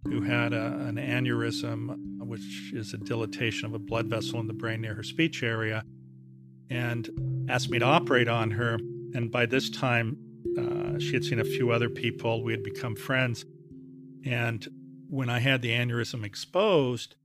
[0.04, 4.52] who had a, an aneurysm, which is a dilatation of a blood vessel in the
[4.52, 5.84] brain near her speech area,
[6.70, 7.10] and
[7.48, 8.78] asked me to operate on her.
[9.16, 10.18] And by this time,
[10.58, 12.44] uh, she had seen a few other people.
[12.44, 13.46] We had become friends.
[14.26, 14.66] And
[15.08, 17.16] when I had the aneurysm exposed,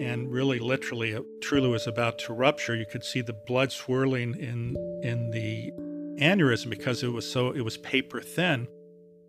[0.00, 4.34] and really literally it truly was about to rupture, you could see the blood swirling
[4.34, 5.70] in in the
[6.20, 8.66] aneurysm because it was so it was paper thin.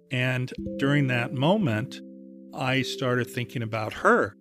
[0.10, 2.02] And during that moment,
[2.56, 4.36] I started thinking about her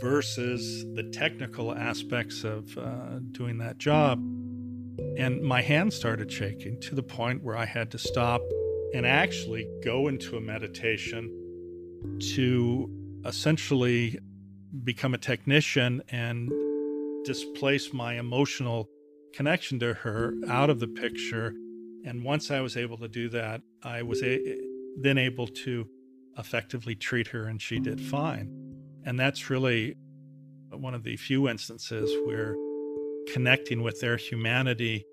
[0.00, 4.20] versus the technical aspects of uh, doing that job.
[5.16, 8.42] And my hands started shaking to the point where I had to stop
[8.94, 11.30] and actually go into a meditation
[12.34, 14.18] to essentially
[14.84, 16.50] become a technician and
[17.24, 18.88] displace my emotional
[19.32, 21.54] connection to her out of the picture.
[22.04, 24.60] And once I was able to do that, I was a-
[24.98, 25.88] then able to
[26.38, 28.50] effectively treat her, and she did fine.
[29.04, 29.96] And that's really
[30.70, 32.56] one of the few instances where
[33.32, 35.04] connecting with their humanity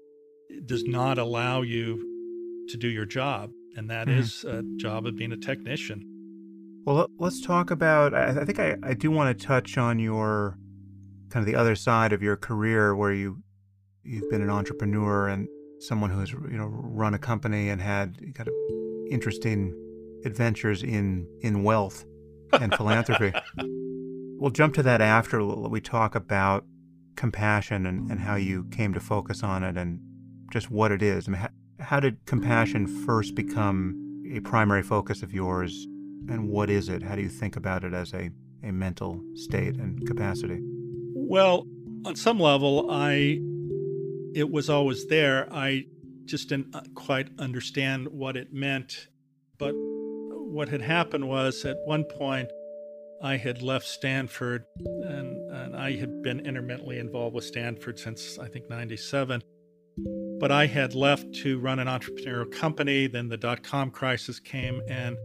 [0.66, 3.52] does not allow you to do your job.
[3.76, 4.18] And that Mhm.
[4.20, 6.04] is a job of being a technician.
[6.86, 8.14] Well, let- let's talk about.
[8.14, 10.58] I I think I, I do want to touch on your
[11.30, 13.44] kind of the other side of your career, where you
[14.04, 15.48] you've been an entrepreneur and
[15.80, 18.54] someone who's you know run a company and had kind of
[19.12, 19.74] interesting
[20.26, 22.06] adventures in in wealth
[22.54, 23.32] and philanthropy.
[24.40, 26.66] We'll jump to that after we talk about
[27.20, 30.00] compassion and, and how you came to focus on it and
[30.54, 31.28] just what it is.
[31.28, 35.86] I mean, how, how did compassion first become a primary focus of yours
[36.30, 37.04] and what is it?
[37.04, 38.30] How do you think about it as a,
[38.64, 40.60] a mental state and capacity?
[41.14, 41.68] Well,
[42.06, 43.42] on some level, I
[44.34, 45.52] it was always there.
[45.52, 45.88] I
[46.24, 49.08] just didn't uh, quite understand what it meant.
[49.58, 52.50] But what had happened was at one point
[53.22, 58.48] I had left Stanford and, and I had been intermittently involved with Stanford since I
[58.48, 59.44] think 97.
[60.40, 63.08] But I had left to run an entrepreneurial company.
[63.08, 65.18] Then the dot com crisis came, and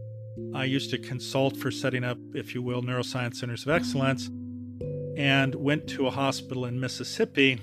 [0.53, 4.29] I used to consult for setting up, if you will, neuroscience centers of excellence
[5.15, 7.61] and went to a hospital in Mississippi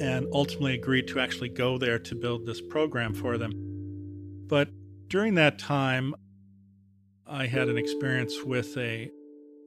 [0.00, 3.52] and ultimately agreed to actually go there to build this program for them.
[4.46, 4.68] But
[5.08, 6.14] during that time,
[7.28, 9.10] I had an experience with a,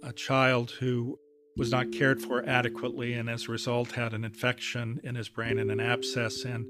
[0.03, 1.17] a child who
[1.57, 5.59] was not cared for adequately and as a result had an infection in his brain
[5.59, 6.65] and an abscess and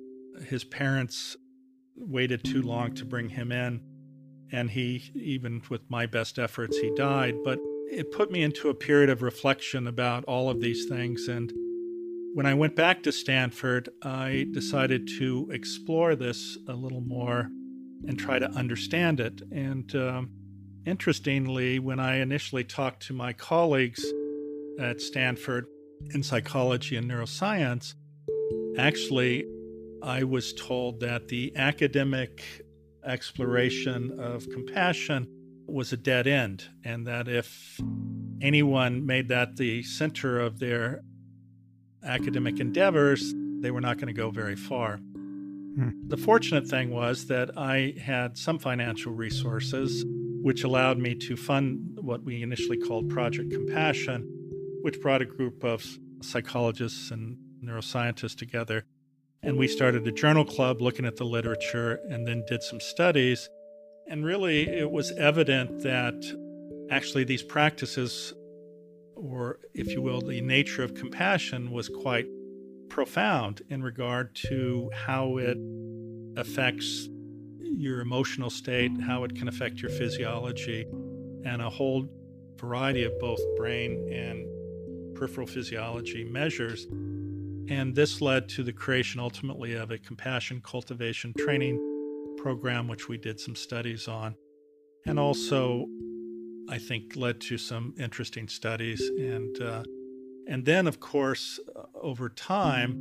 [0.47, 1.38] his parents
[1.95, 3.82] waited too long to bring him in
[4.51, 7.60] and he even with my best efforts he died but
[7.91, 11.27] it put me into a period of reflection about all of these things.
[11.27, 11.51] And
[12.34, 17.49] when I went back to Stanford, I decided to explore this a little more
[18.08, 19.41] and try to understand it.
[19.51, 20.30] And um,
[20.86, 24.04] interestingly, when I initially talked to my colleagues
[24.80, 25.65] at Stanford
[26.13, 27.94] in psychology and neuroscience,
[28.78, 29.46] actually,
[30.02, 32.65] I was told that the academic
[33.06, 35.28] exploration of compassion
[35.67, 37.80] was a dead end, and that if
[38.41, 41.02] anyone made that the center of their
[42.04, 44.98] academic endeavors, they were not going to go very far.
[44.98, 45.91] Hmm.
[46.08, 50.04] The fortunate thing was that I had some financial resources,
[50.41, 54.27] which allowed me to fund what we initially called Project Compassion,
[54.82, 55.86] which brought a group of
[56.21, 58.86] psychologists and neuroscientists together.
[59.43, 63.49] And we started a journal club looking at the literature and then did some studies
[64.12, 66.38] and really, it was evident that
[66.89, 68.34] actually these practices,
[69.15, 72.25] or if you will, the nature of compassion, was quite
[72.89, 75.58] profound in regard to how it
[76.36, 77.08] affects
[77.77, 80.86] your emotional state, how it can affect your physiology,
[81.45, 82.07] and a whole
[82.57, 86.86] variety of both brain and peripheral physiology measures.
[87.69, 91.79] And this led to the creation ultimately of a compassion cultivation training
[92.38, 94.36] program, which we did some studies on,
[95.05, 95.86] and also
[96.69, 99.01] I think led to some interesting studies.
[99.17, 99.84] And uh,
[100.47, 102.93] and then, of course, uh, over time,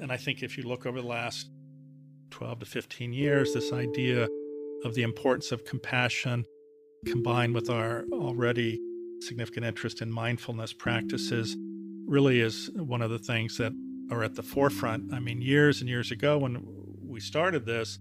[0.00, 1.48] and I think if you look over the last
[2.34, 4.26] 12 to 15 years, this idea
[4.84, 6.44] of the importance of compassion
[7.06, 8.80] combined with our already
[9.20, 11.56] significant interest in mindfulness practices
[12.06, 13.72] really is one of the things that
[14.10, 15.14] are at the forefront.
[15.14, 16.66] I mean, years and years ago when
[17.06, 18.00] we started this,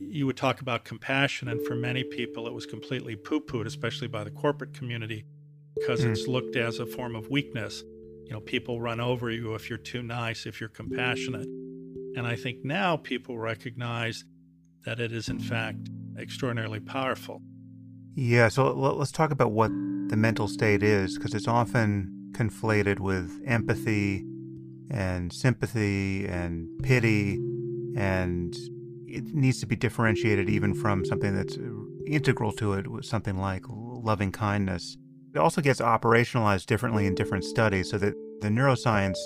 [0.00, 4.08] you would talk about compassion, and for many people, it was completely poo pooed, especially
[4.08, 5.24] by the corporate community,
[5.76, 6.10] because Mm.
[6.10, 7.84] it's looked as a form of weakness.
[8.24, 11.46] You know, people run over you if you're too nice, if you're compassionate.
[12.16, 14.24] And I think now people recognize
[14.84, 15.88] that it is, in fact,
[16.18, 17.42] extraordinarily powerful.
[18.14, 23.40] Yeah, so let's talk about what the mental state is, because it's often conflated with
[23.46, 24.24] empathy
[24.90, 27.34] and sympathy and pity,
[27.96, 28.56] and
[29.06, 31.56] it needs to be differentiated even from something that's
[32.06, 34.96] integral to it, something like loving kindness.
[35.32, 39.18] It also gets operationalized differently in different studies, so that the neuroscience,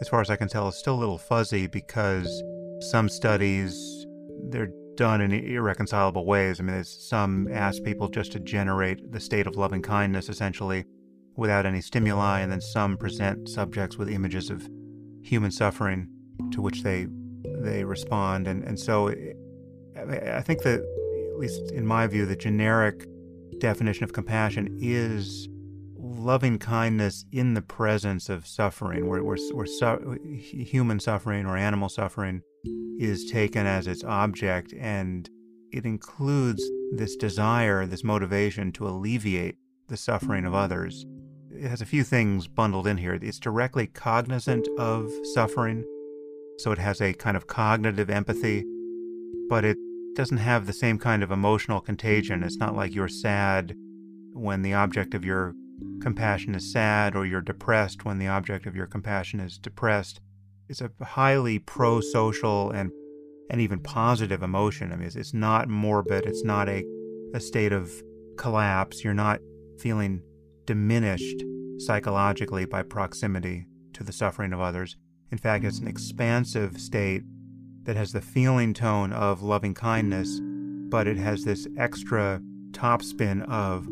[0.00, 2.42] as far as I can tell, is still a little fuzzy because
[2.90, 4.06] some studies
[4.48, 6.60] they're done in irreconcilable ways.
[6.60, 10.84] I mean, some ask people just to generate the state of loving kindness essentially
[11.36, 14.68] without any stimuli, and then some present subjects with images of
[15.22, 16.08] human suffering
[16.52, 17.06] to which they
[17.62, 18.46] they respond.
[18.46, 19.08] And and so
[19.96, 23.06] I think that at least in my view, the generic
[23.58, 25.48] definition of compassion is
[26.20, 31.88] loving kindness in the presence of suffering, where, where, where su- human suffering or animal
[31.88, 32.42] suffering
[32.98, 35.30] is taken as its object, and
[35.72, 36.62] it includes
[36.92, 39.56] this desire, this motivation to alleviate
[39.88, 41.06] the suffering of others.
[41.50, 43.18] It has a few things bundled in here.
[43.20, 45.84] It's directly cognizant of suffering,
[46.58, 48.64] so it has a kind of cognitive empathy,
[49.48, 49.78] but it
[50.14, 52.42] doesn't have the same kind of emotional contagion.
[52.42, 53.74] It's not like you're sad
[54.32, 55.54] when the object of your
[56.00, 60.20] compassion is sad or you're depressed when the object of your compassion is depressed.
[60.68, 62.90] It's a highly pro social and
[63.50, 64.92] and even positive emotion.
[64.92, 66.24] I mean, it's, it's not morbid.
[66.24, 66.84] It's not a,
[67.34, 67.90] a state of
[68.36, 69.02] collapse.
[69.02, 69.40] You're not
[69.80, 70.22] feeling
[70.66, 71.42] diminished
[71.78, 74.96] psychologically by proximity to the suffering of others.
[75.32, 77.22] In fact, it's an expansive state
[77.82, 80.40] that has the feeling tone of loving kindness,
[80.88, 82.40] but it has this extra
[82.70, 83.88] topspin of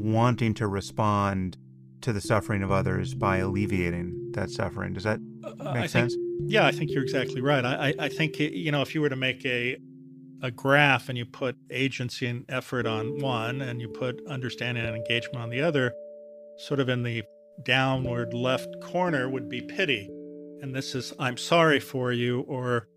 [0.00, 1.56] wanting to respond
[2.00, 4.94] to the suffering of others by alleviating that suffering.
[4.94, 6.14] Does that uh, make I sense?
[6.14, 7.64] Think, yeah, I think you're exactly right.
[7.64, 9.76] I, I think you know if you were to make a
[10.42, 14.96] a graph and you put agency and effort on one, and you put understanding and
[14.96, 15.92] engagement on the other,
[16.56, 17.22] sort of in the
[17.62, 20.08] downward left corner would be pity,
[20.62, 22.88] and this is I'm sorry for you, or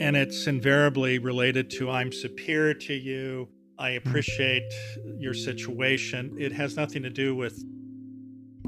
[0.00, 3.48] and it's invariably related to I'm superior to you
[3.78, 4.72] I appreciate
[5.18, 6.34] your situation.
[6.38, 7.62] It has nothing to do with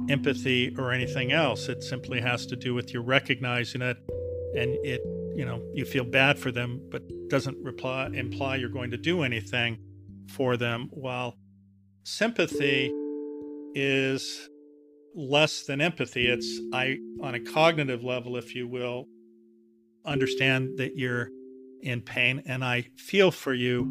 [0.08, 1.68] empathy or anything else.
[1.68, 3.96] It simply has to do with you recognizing it
[4.54, 5.00] and it,
[5.36, 9.22] you know, you feel bad for them, but doesn't reply, imply you're going to do
[9.22, 9.78] anything
[10.28, 10.88] for them.
[10.92, 11.36] While
[12.04, 12.92] sympathy
[13.74, 14.48] is
[15.14, 16.26] less than empathy.
[16.26, 19.06] It's I on a cognitive level, if you will,
[20.04, 21.28] understand that you're
[21.82, 23.84] in pain and I feel for you,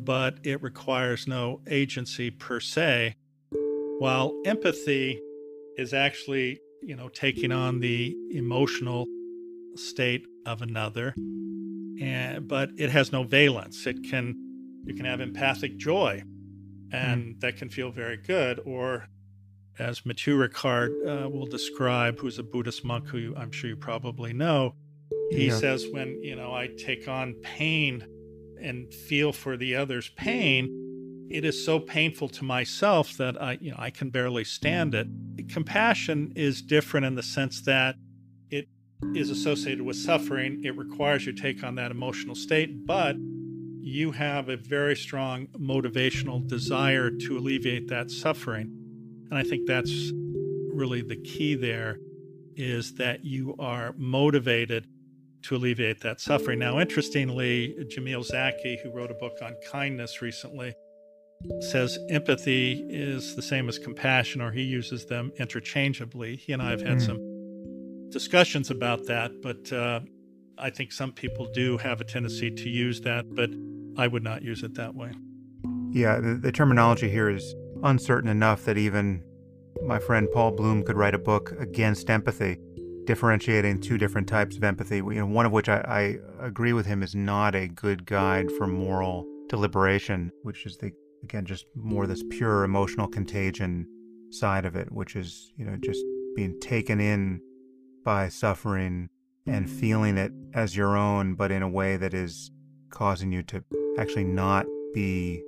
[0.00, 3.16] but it requires no agency per se.
[3.98, 5.20] While empathy
[5.76, 9.06] is actually, you know, taking on the emotional
[9.74, 13.86] state of another, and but it has no valence.
[13.86, 14.34] It can
[14.84, 16.22] you can have empathic joy,
[16.92, 17.40] and mm.
[17.40, 19.08] that can feel very good, or
[19.78, 24.32] as Matthieu Ricard uh, will describe, who's a Buddhist monk who I'm sure you probably
[24.32, 24.74] know,
[25.30, 25.56] he yeah.
[25.56, 28.06] says, when, you know, I take on pain
[28.60, 33.72] and feel for the other's pain, it is so painful to myself that I, you
[33.72, 35.08] know, I can barely stand it.
[35.48, 37.96] Compassion is different in the sense that
[38.50, 38.68] it
[39.14, 40.62] is associated with suffering.
[40.64, 43.16] It requires you take on that emotional state, but
[43.80, 48.72] you have a very strong motivational desire to alleviate that suffering.
[49.30, 50.12] And I think that's
[50.72, 51.98] really the key there
[52.54, 54.86] is that you are motivated
[55.42, 56.58] to alleviate that suffering.
[56.58, 60.74] Now, interestingly, Jamil Zaki, who wrote a book on kindness recently,
[61.60, 66.36] says empathy is the same as compassion, or he uses them interchangeably.
[66.36, 67.06] He and I have had mm.
[67.06, 70.00] some discussions about that, but uh,
[70.58, 73.50] I think some people do have a tendency to use that, but
[74.00, 75.12] I would not use it that way.
[75.90, 79.22] Yeah, the, the terminology here is uncertain enough that even
[79.86, 82.58] my friend Paul Bloom could write a book against empathy
[83.06, 86.86] differentiating two different types of empathy, you know, one of which I, I agree with
[86.86, 90.92] him is not a good guide for moral deliberation, which is the
[91.22, 93.86] again just more this pure emotional contagion
[94.30, 96.04] side of it, which is you know just
[96.34, 97.40] being taken in
[98.04, 99.08] by suffering
[99.46, 102.50] and feeling it as your own, but in a way that is
[102.90, 103.62] causing you to
[103.98, 105.42] actually not be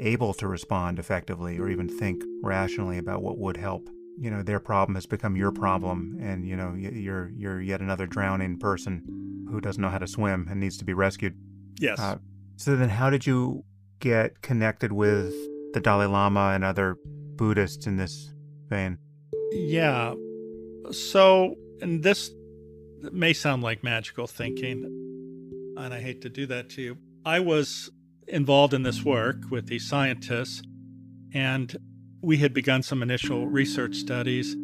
[0.00, 3.88] able to respond effectively or even think rationally about what would help
[4.20, 8.06] you know their problem has become your problem and you know you're you're yet another
[8.06, 9.02] drowning person
[9.50, 11.34] who doesn't know how to swim and needs to be rescued.
[11.80, 11.98] Yes.
[11.98, 12.18] Uh,
[12.56, 13.64] so then how did you
[14.00, 15.32] get connected with
[15.72, 16.96] the dalai lama and other
[17.36, 18.32] buddhists in this
[18.68, 18.98] vein?
[19.52, 20.14] Yeah.
[20.90, 22.30] So and this
[23.12, 24.82] may sound like magical thinking
[25.78, 26.98] and i hate to do that to you.
[27.24, 27.90] I was
[28.26, 30.62] involved in this work with these scientists
[31.32, 31.76] and
[32.20, 34.56] we had begun some initial research studies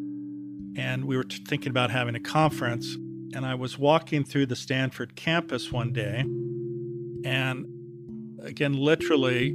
[0.76, 2.96] and we were thinking about having a conference.
[3.34, 6.24] And I was walking through the Stanford campus one day,
[7.24, 7.66] and
[8.40, 9.50] again, literally,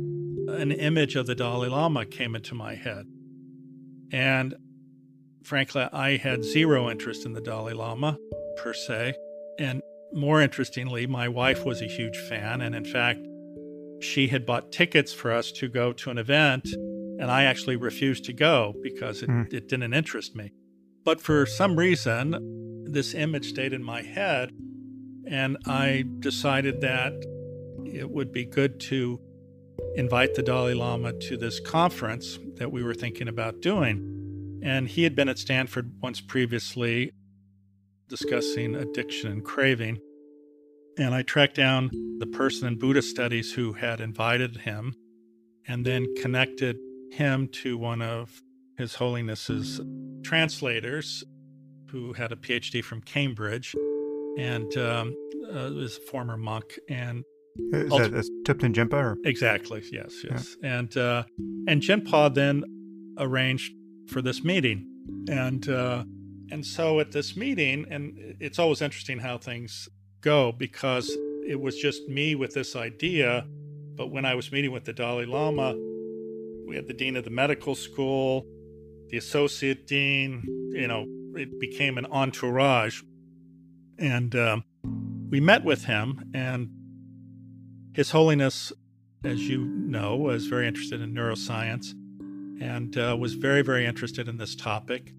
[0.49, 3.05] an image of the Dalai Lama came into my head.
[4.11, 4.55] And
[5.43, 8.17] frankly, I had zero interest in the Dalai Lama
[8.57, 9.13] per se.
[9.59, 9.81] And
[10.11, 12.61] more interestingly, my wife was a huge fan.
[12.61, 13.19] And in fact,
[14.01, 16.67] she had bought tickets for us to go to an event
[17.19, 19.53] and I actually refused to go because it, mm.
[19.53, 20.53] it didn't interest me.
[21.03, 24.51] But for some reason, this image stayed in my head,
[25.27, 27.13] and I decided that
[27.85, 29.19] it would be good to
[29.95, 34.61] invite the Dalai Lama to this conference that we were thinking about doing.
[34.63, 37.11] And he had been at Stanford once previously
[38.07, 39.99] discussing addiction and craving.
[40.97, 41.89] And I tracked down
[42.19, 44.93] the person in Buddhist studies who had invited him
[45.67, 46.77] and then connected
[47.11, 48.41] him to one of
[48.77, 49.81] His Holiness's
[50.23, 51.23] translators
[51.89, 53.75] who had a PhD from Cambridge
[54.37, 55.15] and um,
[55.49, 56.77] uh, was a former monk.
[56.87, 57.23] And
[57.71, 58.93] is ulti- that Thupten Jinpa?
[58.93, 59.17] Or?
[59.25, 59.83] Exactly.
[59.91, 60.23] Yes.
[60.29, 60.55] Yes.
[60.61, 60.77] Yeah.
[60.77, 61.23] And uh,
[61.67, 62.63] and Jinpa then
[63.17, 63.73] arranged
[64.07, 64.87] for this meeting,
[65.29, 66.03] and uh,
[66.51, 69.89] and so at this meeting, and it's always interesting how things
[70.21, 71.09] go because
[71.47, 73.45] it was just me with this idea,
[73.95, 75.75] but when I was meeting with the Dalai Lama,
[76.69, 78.45] we had the dean of the medical school,
[79.09, 80.43] the associate dean.
[80.71, 81.05] You know,
[81.35, 83.01] it became an entourage,
[83.97, 84.63] and um,
[85.29, 86.69] we met with him and
[87.93, 88.71] his Holiness,
[89.23, 91.91] as you know, was very interested in neuroscience
[92.61, 95.13] and uh, was very, very interested in this topic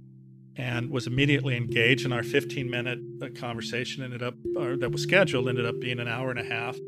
[0.57, 2.05] and was immediately engaged.
[2.05, 5.99] And our 15 minute uh, conversation ended up, or that was scheduled, ended up being
[5.99, 6.79] an hour and a half.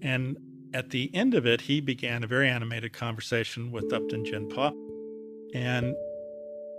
[0.00, 0.36] And
[0.74, 4.72] at the end of it, he began a very animated conversation with Thupten Jinpa.
[5.54, 5.94] And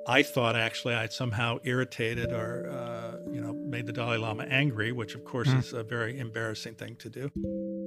[0.08, 4.92] I thought actually I'd somehow irritated or, uh, you know, made the Dalai Lama angry,
[4.92, 5.60] which of course mm.
[5.60, 7.32] is a very embarrassing thing to do.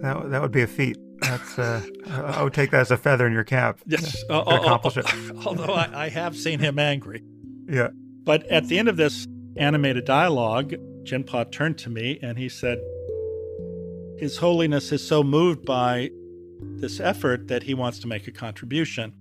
[0.03, 0.97] That, that would be a feat.
[1.21, 3.81] That's uh, I would take that as a feather in your cap.
[3.87, 5.07] Yes, uh, accomplish it.
[5.47, 7.23] Although I, I have seen him angry.
[7.69, 7.89] Yeah.
[8.25, 9.27] But at the end of this
[9.57, 10.75] animated dialogue,
[11.05, 12.79] Jinpa turned to me and he said,
[14.25, 16.11] His Holiness is so moved by
[16.59, 19.12] this effort that he wants to make a contribution.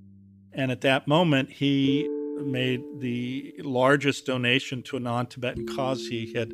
[0.53, 6.31] And at that moment, he made the largest donation to a non Tibetan cause he
[6.31, 6.53] had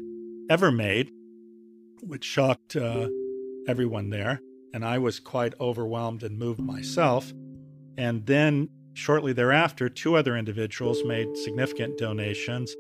[0.50, 1.12] ever made,
[2.02, 3.10] which shocked uh,
[3.68, 4.41] everyone there.
[4.74, 7.32] And I was quite overwhelmed and moved myself.
[8.00, 12.76] And then shortly thereafter, two other individuals made significant donations,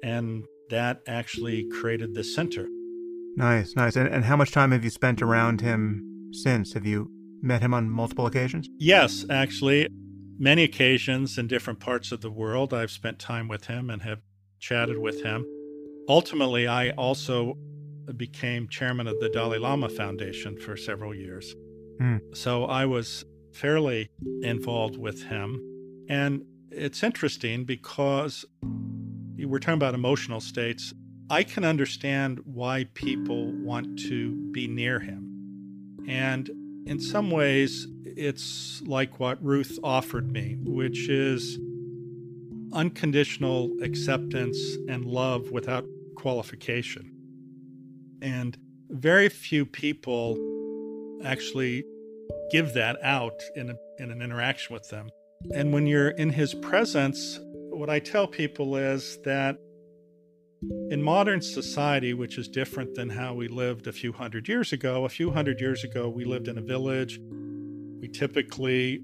[0.00, 2.68] and that actually created the center.
[3.36, 3.96] Nice, nice.
[3.96, 6.72] And, and how much time have you spent around him since?
[6.72, 7.10] Have you
[7.40, 8.68] met him on multiple occasions?
[8.78, 9.88] Yes, actually
[10.38, 12.72] many occasions in different parts of the world.
[12.72, 14.20] I've spent time with him and have
[14.60, 15.44] chatted with him.
[16.08, 17.58] Ultimately, I also
[18.16, 21.54] became chairman of the Dalai Lama Foundation for several years.
[22.00, 22.20] Mm.
[22.34, 24.08] So I was fairly
[24.42, 25.60] involved with him.
[26.08, 28.44] And it's interesting because
[29.36, 30.94] we're talking about emotional states.
[31.30, 36.04] I can understand why people want to be near him.
[36.08, 36.48] And
[36.86, 41.58] in some ways, it's like what Ruth offered me, which is
[42.72, 44.58] unconditional acceptance
[44.88, 45.84] and love without
[46.16, 47.12] qualification.
[48.22, 48.56] And
[48.88, 50.38] very few people
[51.24, 51.84] actually
[52.50, 55.10] give that out in, a, in an interaction with them.
[55.54, 59.58] And when you're in his presence, what I tell people is that
[60.90, 65.04] in modern society, which is different than how we lived a few hundred years ago,
[65.04, 67.20] a few hundred years ago, we lived in a village.
[68.00, 69.02] We typically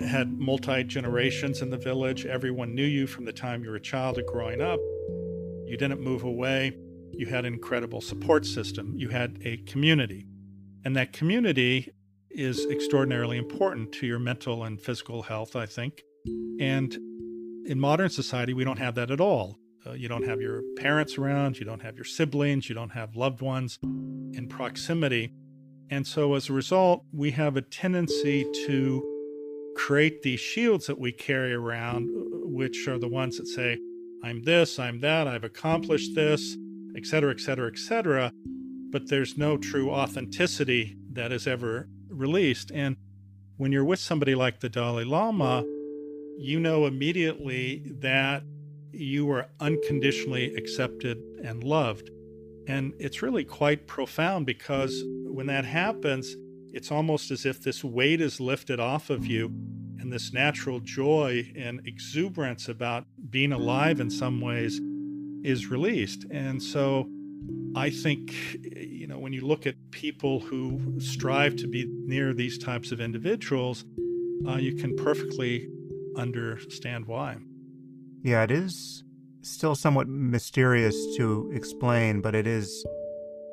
[0.00, 2.26] had multi generations in the village.
[2.26, 4.80] Everyone knew you from the time you were a child to growing up.
[5.66, 6.76] You didn't move away.
[7.12, 8.92] You had an incredible support system.
[8.96, 10.26] You had a community.
[10.84, 11.92] And that community
[12.30, 16.02] is extraordinarily important to your mental and physical health, I think.
[16.60, 16.92] And
[17.66, 19.58] in modern society, we don't have that at all.
[19.86, 23.16] Uh, you don't have your parents around, you don't have your siblings, you don't have
[23.16, 25.32] loved ones in proximity.
[25.90, 29.02] And so as a result, we have a tendency to
[29.76, 33.78] create these shields that we carry around, uh, which are the ones that say,
[34.22, 36.56] I'm this, I'm that, I've accomplished this,
[36.96, 38.32] et cetera, et cetera, et cetera.
[38.90, 42.70] But there's no true authenticity that is ever released.
[42.72, 42.96] And
[43.56, 45.64] when you're with somebody like the Dalai Lama,
[46.38, 48.42] you know immediately that
[48.94, 52.10] you are unconditionally accepted and loved.
[52.66, 56.34] And it's really quite profound because when that happens,
[56.72, 59.46] it's almost as if this weight is lifted off of you
[59.98, 64.80] and this natural joy and exuberance about being alive in some ways
[65.44, 66.24] is released.
[66.30, 67.08] And so
[67.76, 68.34] I think,
[68.76, 73.00] you know, when you look at people who strive to be near these types of
[73.00, 73.84] individuals,
[74.48, 75.68] uh, you can perfectly
[76.16, 77.36] understand why.
[78.24, 79.04] Yeah, it is
[79.42, 82.86] still somewhat mysterious to explain, but it is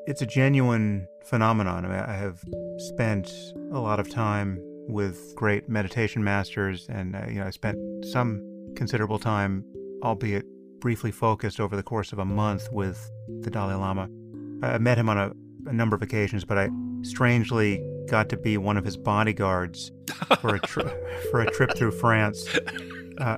[0.07, 1.85] it's a genuine phenomenon.
[1.85, 2.41] I, mean, I have
[2.77, 3.29] spent
[3.73, 8.41] a lot of time with great meditation masters, and uh, you know, I spent some
[8.77, 9.65] considerable time,
[10.03, 10.45] albeit
[10.79, 13.11] briefly focused over the course of a month, with
[13.41, 14.07] the Dalai Lama.
[14.63, 15.33] I met him on a,
[15.65, 16.69] a number of occasions, but I
[17.01, 19.91] strangely got to be one of his bodyguards
[20.39, 20.95] for a tri-
[21.29, 22.47] for a trip through France.
[23.17, 23.37] Uh,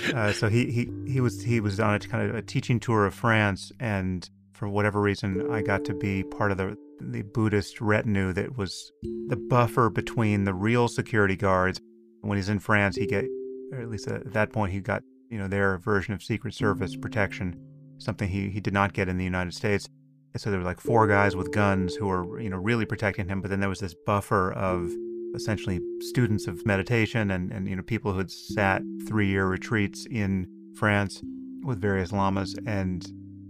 [0.14, 3.06] uh, so he, he he was he was on a kind of a teaching tour
[3.06, 7.80] of France, and for whatever reason, I got to be part of the the Buddhist
[7.80, 8.92] retinue that was
[9.28, 11.80] the buffer between the real security guards.
[12.20, 13.24] When he's in France, he get,
[13.72, 16.96] or at least at that point, he got you know their version of Secret Service
[16.96, 17.56] protection,
[17.98, 19.88] something he he did not get in the United States.
[20.36, 23.40] so there were like four guys with guns who were you know really protecting him,
[23.40, 24.92] but then there was this buffer of
[25.34, 30.46] essentially students of meditation and, and you know people who had sat three-year retreats in
[30.76, 31.22] France
[31.62, 33.06] with various lamas, and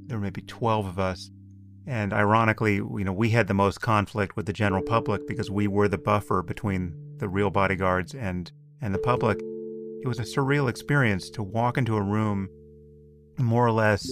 [0.07, 1.31] there were maybe 12 of us.
[1.87, 5.67] And ironically, you know, we had the most conflict with the general public because we
[5.67, 9.41] were the buffer between the real bodyguards and and the public.
[10.03, 12.49] It was a surreal experience to walk into a room
[13.39, 14.07] more or less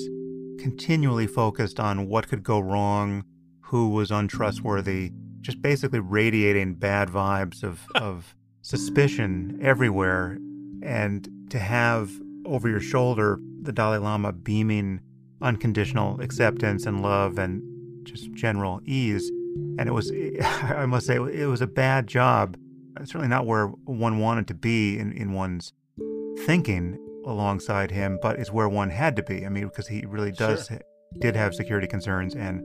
[0.59, 3.25] continually focused on what could go wrong,
[3.63, 5.11] who was untrustworthy,
[5.41, 10.39] just basically radiating bad vibes of, of suspicion everywhere.
[10.83, 12.11] And to have
[12.47, 15.01] over your shoulder the Dalai Lama beaming
[15.43, 17.63] unconditional acceptance and love and
[18.05, 19.31] just general ease.
[19.79, 20.13] And it was,
[20.43, 22.57] I must say, it was a bad job.
[22.99, 25.73] Certainly not where one wanted to be in, in one's
[26.45, 29.47] thinking alongside him, but it's where one had to be.
[29.47, 30.81] I mean, because he really does, sure.
[31.19, 32.35] did have security concerns.
[32.35, 32.63] And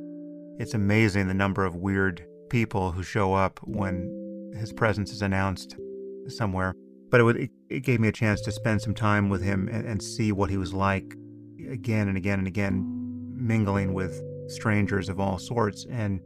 [0.59, 2.25] it's amazing the number of weird
[2.55, 5.75] people who show up when his presence is announced
[6.29, 6.73] somewhere.
[7.11, 9.85] But it, would, it, gave me a chance to spend some time with him and,
[9.85, 11.15] and see what he was like
[11.69, 12.81] again and again and again,
[13.35, 15.85] mingling with strangers of all sorts.
[15.89, 16.21] And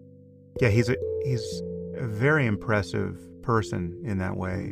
[0.61, 1.63] yeah, he's a he's
[1.95, 4.71] a very impressive person in that way.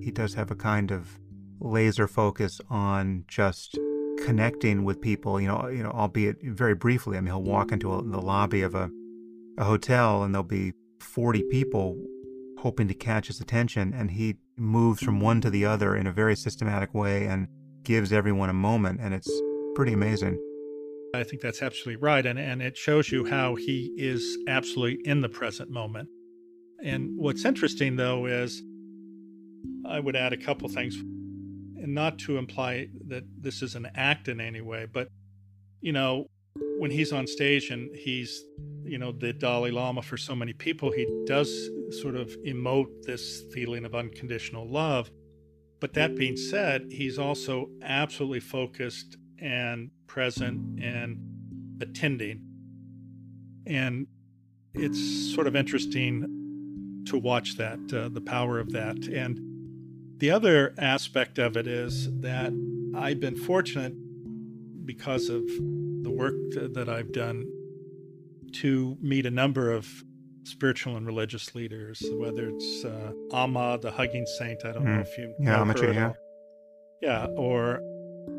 [0.00, 1.20] He does have a kind of
[1.60, 3.78] laser focus on just
[4.24, 7.18] connecting with people, you know, you know, albeit very briefly.
[7.18, 8.90] I mean, he'll walk into a, the lobby of a,
[9.58, 10.72] a hotel and there'll be
[11.04, 11.96] 40 people
[12.58, 16.12] hoping to catch his attention, and he moves from one to the other in a
[16.12, 17.48] very systematic way and
[17.82, 19.30] gives everyone a moment, and it's
[19.74, 20.40] pretty amazing.
[21.14, 22.24] I think that's absolutely right.
[22.24, 26.08] And, and it shows you how he is absolutely in the present moment.
[26.82, 28.62] And what's interesting, though, is
[29.86, 34.28] I would add a couple things, and not to imply that this is an act
[34.28, 35.08] in any way, but,
[35.80, 36.26] you know,
[36.78, 38.44] when he's on stage and he's,
[38.84, 43.42] you know, the Dalai Lama for so many people, he does sort of emote this
[43.52, 45.10] feeling of unconditional love.
[45.80, 51.18] But that being said, he's also absolutely focused and present and
[51.80, 52.42] attending.
[53.66, 54.06] And
[54.74, 59.06] it's sort of interesting to watch that, uh, the power of that.
[59.08, 59.40] And
[60.18, 62.52] the other aspect of it is that
[62.94, 63.94] I've been fortunate
[64.86, 65.42] because of
[66.04, 66.34] the work
[66.74, 67.46] that I've done
[68.60, 69.88] to meet a number of
[70.44, 74.64] spiritual and religious leaders, whether it's uh, Amma, the hugging saint.
[74.64, 74.86] I don't mm.
[74.86, 75.00] know hmm.
[75.00, 76.12] if you yeah, know her yeah.
[77.00, 77.80] Yeah, or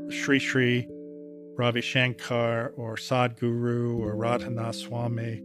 [0.10, 0.88] Sri Sri
[1.58, 5.42] Ravi Shankar or Sadhguru or Radhanath Swami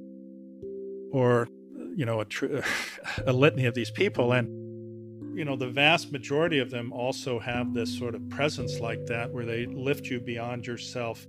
[1.12, 1.48] or,
[1.94, 2.60] you know, a, tr-
[3.26, 4.32] a litany of these people.
[4.32, 9.06] And, you know, the vast majority of them also have this sort of presence like
[9.06, 11.26] that where they lift you beyond yourself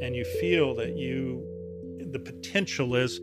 [0.00, 1.44] and you feel that you,
[2.12, 3.20] the potential is,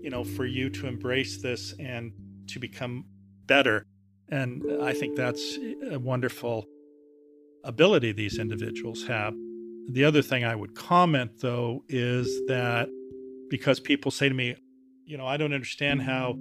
[0.00, 2.12] you know, for you to embrace this and
[2.48, 3.04] to become
[3.46, 3.86] better.
[4.28, 5.58] And I think that's
[5.90, 6.66] a wonderful
[7.64, 9.34] ability these individuals have.
[9.90, 12.88] The other thing I would comment, though, is that
[13.50, 14.56] because people say to me,
[15.04, 16.36] you know, I don't understand how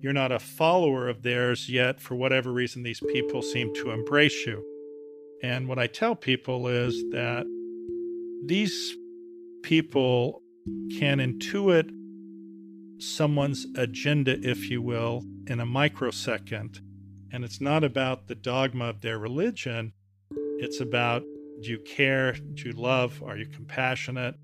[0.00, 4.46] you're not a follower of theirs, yet for whatever reason, these people seem to embrace
[4.46, 4.64] you.
[5.42, 7.44] And what I tell people is that
[8.46, 8.94] these
[9.62, 10.42] people
[10.98, 11.90] can intuit
[12.98, 16.80] someone's agenda, if you will, in a microsecond.
[17.32, 19.92] And it's not about the dogma of their religion,
[20.58, 21.22] it's about
[21.62, 22.32] do you care?
[22.32, 23.22] Do you love?
[23.22, 24.34] Are you compassionate?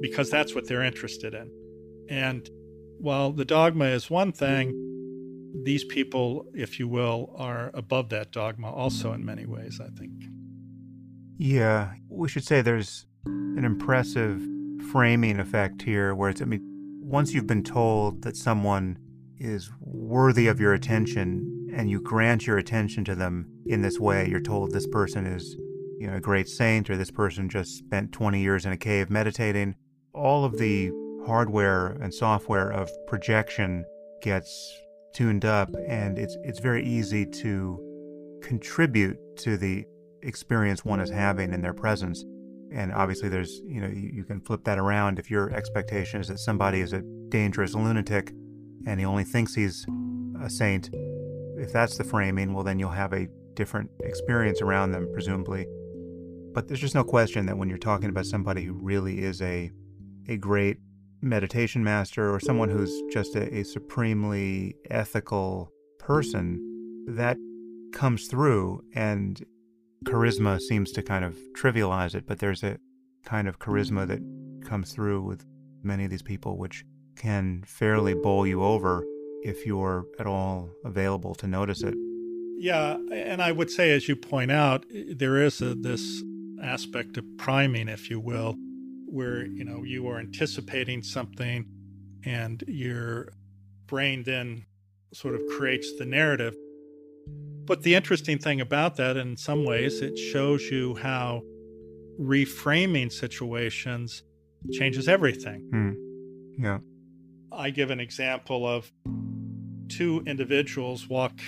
[0.00, 1.50] Because that's what they're interested in.
[2.08, 2.48] And
[2.98, 4.72] while the dogma is one thing,
[5.64, 10.24] these people, if you will, are above that dogma also in many ways, I think.
[11.36, 14.40] Yeah, we should say there's an impressive
[14.92, 16.60] framing effect here where it's, I mean,
[17.02, 18.98] once you've been told that someone
[19.38, 24.28] is worthy of your attention and you grant your attention to them in this way,
[24.28, 25.56] you're told this person is
[25.98, 29.10] you know, a great saint or this person just spent 20 years in a cave
[29.10, 29.74] meditating.
[30.12, 30.92] All of the
[31.26, 33.84] hardware and software of projection
[34.22, 34.80] gets
[35.14, 37.78] tuned up and it's it's very easy to
[38.42, 39.84] contribute to the
[40.24, 42.24] experience one is having in their presence.
[42.72, 46.28] And obviously there's, you know, you, you can flip that around if your expectation is
[46.28, 48.32] that somebody is a dangerous lunatic
[48.86, 49.86] and he only thinks he's
[50.42, 50.90] a saint.
[51.56, 55.66] If that's the framing, well, then you'll have a different experience around them, presumably.
[56.52, 59.70] But there's just no question that when you're talking about somebody who really is a,
[60.28, 60.78] a great
[61.22, 66.60] meditation master or someone who's just a, a supremely ethical person,
[67.08, 67.36] that
[67.92, 69.44] comes through and
[70.04, 72.78] charisma seems to kind of trivialize it, but there's a
[73.24, 74.20] kind of charisma that
[74.64, 75.44] comes through with
[75.82, 76.84] many of these people, which
[77.16, 79.04] can fairly bowl you over
[79.42, 81.94] if you're at all available to notice it.
[82.56, 86.22] Yeah, and I would say, as you point out, there is a, this
[86.62, 88.56] aspect of priming, if you will,
[89.06, 91.66] where you know you are anticipating something,
[92.24, 93.32] and your
[93.86, 94.64] brain then
[95.12, 96.56] sort of creates the narrative.
[97.66, 101.42] But the interesting thing about that, in some ways, it shows you how
[102.20, 104.22] reframing situations
[104.72, 105.68] changes everything.
[105.70, 106.62] Hmm.
[106.62, 106.78] Yeah.
[107.52, 108.92] I give an example of
[109.88, 111.40] two individuals walk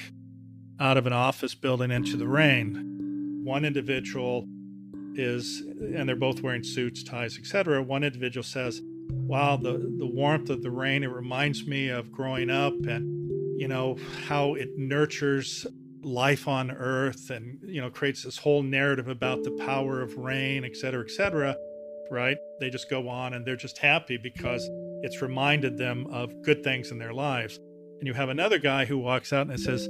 [0.79, 3.41] out of an office building into the rain.
[3.45, 4.47] One individual
[5.15, 7.83] is, and they're both wearing suits, ties, etc.
[7.83, 12.51] One individual says, "Wow, the the warmth of the rain it reminds me of growing
[12.51, 13.97] up, and you know
[14.27, 15.67] how it nurtures
[16.07, 20.65] life on Earth, and you know creates this whole narrative about the power of rain,
[20.65, 21.57] etc., etc."
[22.11, 22.39] Right?
[22.61, 24.69] They just go on, and they're just happy because
[25.03, 27.59] it's reminded them of good things in their lives.
[27.99, 29.89] And you have another guy who walks out and says,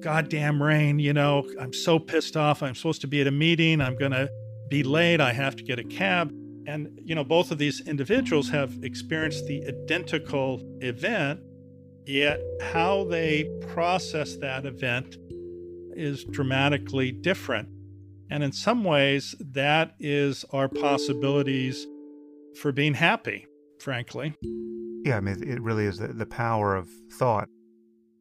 [0.00, 2.62] goddamn rain, you know, I'm so pissed off.
[2.62, 3.80] I'm supposed to be at a meeting.
[3.80, 4.30] I'm to
[4.68, 5.20] be late.
[5.20, 6.30] I have to get a cab.
[6.66, 11.40] And, you know, both of these individuals have experienced the identical event,
[12.06, 15.16] yet how they process that event
[15.96, 17.68] is dramatically different.
[18.30, 21.86] And in some ways, that is our possibilities
[22.60, 23.46] for being happy,
[23.80, 24.34] frankly.
[25.04, 27.48] Yeah, I mean, it really is the, the power of thought.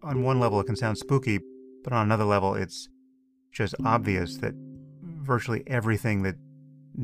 [0.04, 1.40] On one level, it can sound spooky,
[1.84, 2.90] but on another level, it's
[3.52, 4.54] just obvious that
[5.02, 6.36] virtually everything that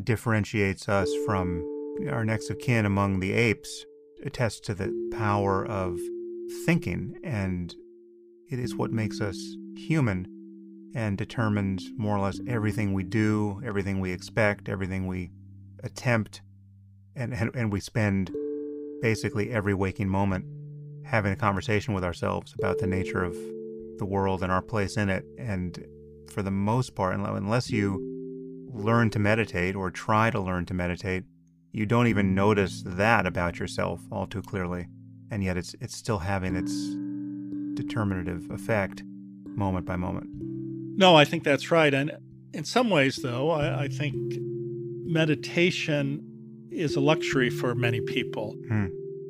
[0.04, 1.66] differentiates us from
[2.10, 3.86] our next of kin among the apes
[4.24, 5.98] attests to the power of
[6.66, 7.74] thinking, and
[8.50, 9.38] it is what makes us
[9.78, 10.28] human
[10.96, 15.32] and determines more or less everything we do, everything we expect, everything we
[15.84, 16.42] attempt,
[17.16, 18.32] and, and, and we spend
[19.02, 20.46] basically every waking moment
[21.06, 23.36] having a conversation with ourselves about the nature of
[23.98, 25.26] the world and our place in it.
[25.38, 25.86] And
[26.32, 31.24] for the most part, unless you learn to meditate or try to learn to meditate,
[31.72, 34.88] you don't even notice that about yourself all too clearly.
[35.32, 36.74] And yet it's it's still having its
[37.76, 39.04] determinative effect
[39.56, 40.49] moment by moment.
[41.00, 41.93] No, I think that's right.
[41.93, 42.12] And
[42.54, 44.16] in some ways, though, I, I think
[45.06, 46.22] meditation
[46.70, 48.58] is a luxury for many people.
[48.68, 48.88] Hmm.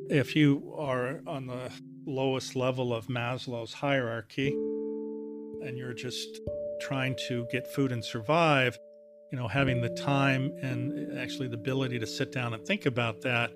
[0.09, 1.72] If you are on the
[2.07, 6.39] lowest level of Maslow's hierarchy and you're just
[6.82, 8.76] trying to get food and survive,
[9.32, 13.22] you know, having the time and actually the ability to sit down and think about
[13.22, 13.51] that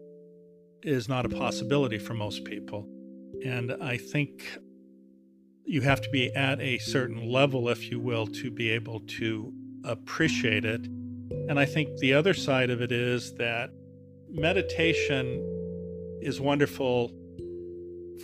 [0.84, 2.88] is not a possibility for most people.
[3.44, 4.46] And I think
[5.66, 9.52] you have to be at a certain level, if you will, to be able to
[9.86, 10.86] appreciate it.
[11.50, 13.70] And I think the other side of it is that
[14.30, 17.12] meditation is wonderful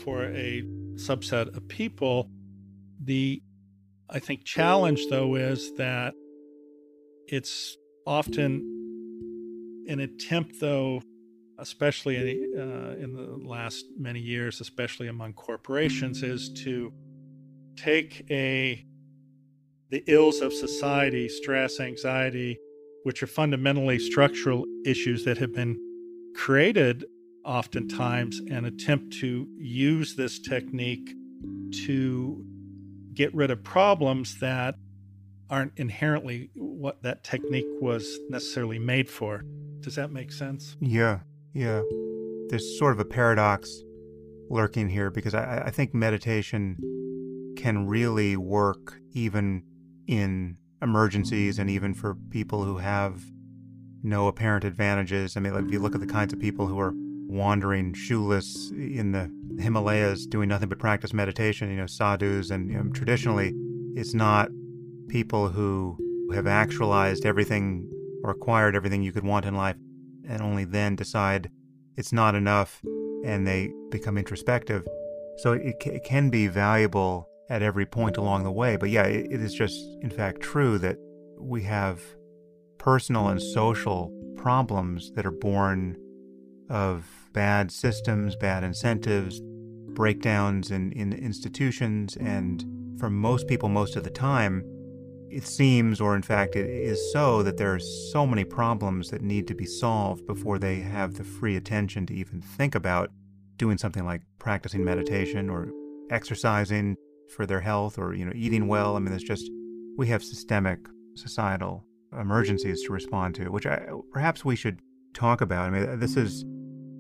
[0.04, 0.64] for a
[0.96, 2.30] subset of people.
[3.04, 3.42] The,
[4.10, 6.14] I think, challenge though is that
[7.28, 11.02] it's often an attempt, though,
[11.58, 16.94] especially uh, in the last many years, especially among corporations, is to
[17.80, 18.86] take a
[19.90, 22.60] the ills of society, stress, anxiety,
[23.04, 25.80] which are fundamentally structural issues that have been
[26.36, 27.06] created
[27.44, 31.16] oftentimes and attempt to use this technique
[31.72, 32.46] to
[33.16, 34.76] get rid of problems that
[35.50, 39.44] aren't inherently what that technique was necessarily made for.
[39.80, 40.78] Does that make sense?
[40.80, 41.20] Yeah,
[41.54, 41.82] yeah.
[42.50, 43.82] There's sort of a paradox
[44.50, 46.78] lurking here because I, I think meditation
[47.60, 49.62] can really work even
[50.08, 53.22] in emergencies and even for people who have
[54.02, 55.36] no apparent advantages.
[55.36, 58.72] I mean, like if you look at the kinds of people who are wandering shoeless
[58.72, 59.30] in the
[59.62, 63.54] Himalayas doing nothing but practice meditation, you know, sadhus, and you know, traditionally
[63.96, 64.50] it's not
[65.10, 65.98] people who
[66.34, 67.92] have actualized everything
[68.24, 69.76] or acquired everything you could want in life
[70.28, 71.52] and only then decide
[71.98, 72.82] it's not enough
[73.26, 74.88] and they become introspective.
[75.38, 78.76] So it, it can be valuable at every point along the way.
[78.76, 80.98] But yeah, it, it is just, in fact, true that
[81.40, 82.02] we have
[82.78, 85.98] personal and social problems that are born
[86.70, 89.42] of bad systems, bad incentives,
[89.94, 92.64] breakdowns in, in institutions, and
[93.00, 94.64] for most people, most of the time,
[95.30, 99.22] it seems, or in fact, it is so, that there are so many problems that
[99.22, 103.12] need to be solved before they have the free attention to even think about
[103.58, 105.70] doing something like practicing meditation or
[106.10, 106.96] exercising
[107.30, 108.96] for their health or you know eating well.
[108.96, 109.50] I mean, it's just
[109.98, 110.80] we have systemic
[111.16, 111.86] societal
[112.18, 114.80] emergencies to respond to, which I, perhaps we should
[115.14, 115.68] talk about.
[115.68, 116.46] I mean, uh, this is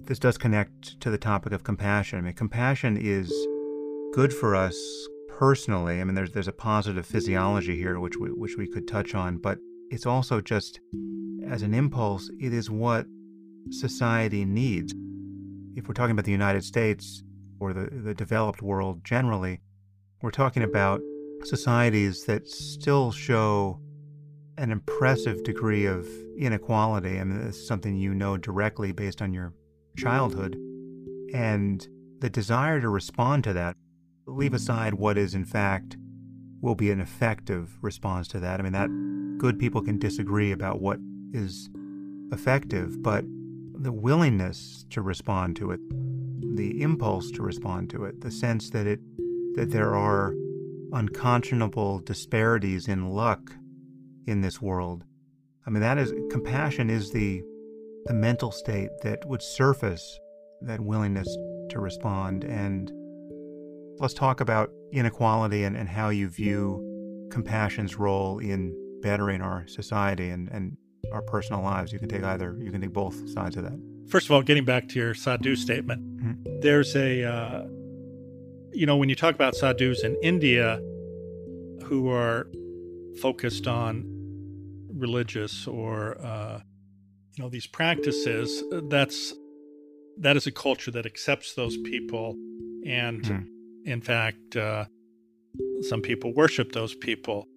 [0.05, 2.19] this does connect to the topic of compassion.
[2.19, 3.32] I mean, compassion is
[4.13, 4.77] good for us
[5.27, 6.01] personally.
[6.01, 9.38] I mean, there's there's a positive physiology here which we, which we could touch on,
[9.38, 9.57] but
[9.89, 10.80] it's also just
[11.47, 12.30] as an impulse.
[12.39, 13.05] It is what
[13.71, 14.93] society needs.
[15.75, 17.23] If we're talking about the United States
[17.59, 19.61] or the the developed world generally,
[20.22, 21.01] we're talking about
[21.43, 23.80] societies that still show
[24.57, 26.05] an impressive degree of
[26.38, 27.20] inequality.
[27.20, 29.53] I mean, it's something you know directly based on your
[29.97, 30.55] childhood.
[31.34, 31.88] And
[32.20, 33.78] the desire to respond to that,
[34.26, 35.95] leave aside what is, in fact,
[36.61, 38.59] will be an effective response to that.
[38.59, 38.89] I mean, that
[39.38, 40.99] good people can disagree about what
[41.32, 41.70] is
[42.34, 43.24] effective, but
[43.74, 45.80] the willingness to respond to it,
[46.57, 48.99] the impulse to respond to it, the sense that it
[49.60, 50.34] that there are
[50.93, 53.51] unconscionable disparities in luck
[54.26, 55.03] in this world.
[55.68, 57.43] I mean, that is compassion is the
[58.05, 60.18] the mental state that would surface
[60.62, 61.28] that willingness
[61.72, 62.45] to respond.
[62.45, 62.89] And
[63.97, 70.30] let's talk about inequality and, and how you view compassion's role in bettering our society
[70.30, 70.78] and, and
[71.12, 71.91] our personal lives.
[71.91, 73.78] You can take either, you can take both sides of that.
[74.07, 76.62] First of all, getting back to your sadhu statement, mm-hmm.
[76.62, 77.66] there's a, uh,
[78.74, 80.80] you know, when you talk about sadhus in India
[81.84, 82.47] who are
[83.22, 84.05] focused on
[84.93, 86.59] religious or uh,
[87.36, 89.34] you know these practices uh, that's
[90.17, 92.36] that is a culture that accepts those people.
[92.86, 93.45] And mm.
[93.86, 94.86] in fact uh,
[95.82, 97.47] some people worship those people.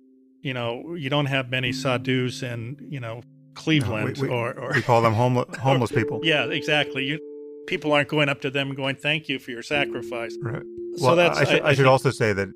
[0.41, 3.23] You know you don't have many sadhus in you know
[3.55, 6.21] cleveland no, we, we, or, or we call them homeless homeless people.
[6.23, 7.05] Yeah exactly.
[7.05, 7.19] You
[7.67, 10.37] people aren't going up to them going thank you for your sacrifice.
[10.43, 10.63] Right
[11.01, 12.49] well so that's, I, should, I, I, I should also say that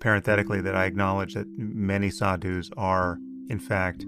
[0.00, 4.04] parenthetically that i acknowledge that many sadhus are in fact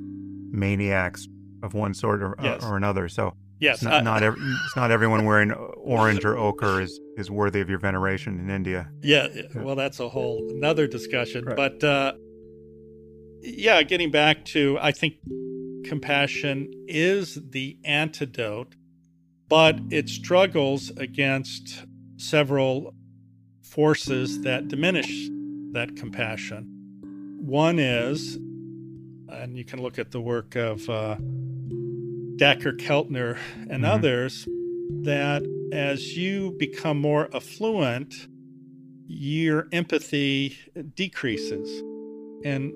[0.50, 1.28] maniacs
[1.62, 2.64] of one sort or, yes.
[2.64, 3.08] or another.
[3.08, 7.30] So yes, it's not, not every, it's not everyone wearing orange or ochre is is
[7.30, 8.90] worthy of your veneration in India.
[9.02, 11.44] Yeah, well, that's a whole another discussion.
[11.44, 11.56] Right.
[11.56, 12.12] But uh,
[13.40, 15.14] yeah, getting back to, I think
[15.84, 18.74] compassion is the antidote,
[19.48, 21.84] but it struggles against
[22.16, 22.94] several
[23.68, 25.28] forces that diminish
[25.72, 26.74] that compassion.
[27.40, 28.38] One is
[29.30, 31.16] and you can look at the work of uh,
[32.36, 33.84] Dacher Keltner and mm-hmm.
[33.84, 34.48] others,
[35.02, 35.42] that
[35.72, 38.28] as you become more affluent,
[39.06, 40.56] your empathy
[40.94, 41.82] decreases.
[42.44, 42.72] And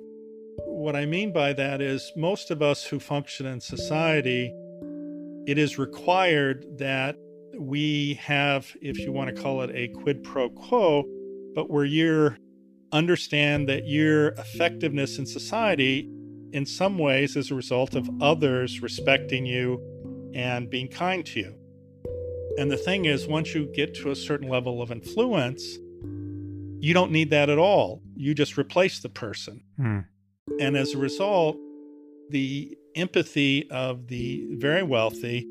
[0.66, 4.52] what I mean by that is most of us who function in society,
[5.46, 7.16] it is required that
[7.58, 11.04] we have, if you want to call it a quid pro quo,
[11.54, 12.34] but where you
[12.92, 16.08] understand that your effectiveness in society
[16.52, 19.80] in some ways is a result of others respecting you
[20.34, 21.54] and being kind to you.
[22.58, 25.78] And the thing is, once you get to a certain level of influence,
[26.80, 28.02] you don't need that at all.
[28.14, 29.62] You just replace the person.
[29.76, 30.00] Hmm.
[30.60, 31.56] And as a result,
[32.28, 35.46] the empathy of the very wealthy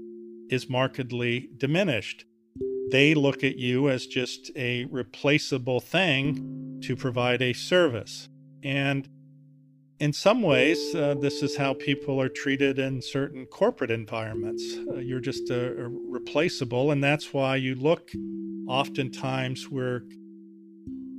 [0.51, 2.25] is markedly diminished.
[2.91, 8.27] They look at you as just a replaceable thing to provide a service.
[8.63, 9.07] And
[9.99, 14.63] in some ways, uh, this is how people are treated in certain corporate environments.
[14.89, 18.11] Uh, you're just a, a replaceable, and that's why you look
[18.67, 20.03] oftentimes where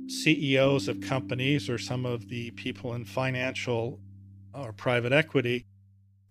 [0.07, 3.99] CEOs of companies or some of the people in financial
[4.53, 5.65] or private equity,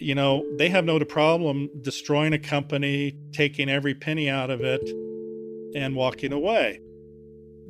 [0.03, 4.83] you know, they have no problem destroying a company, taking every penny out of it,
[5.75, 6.81] and walking away.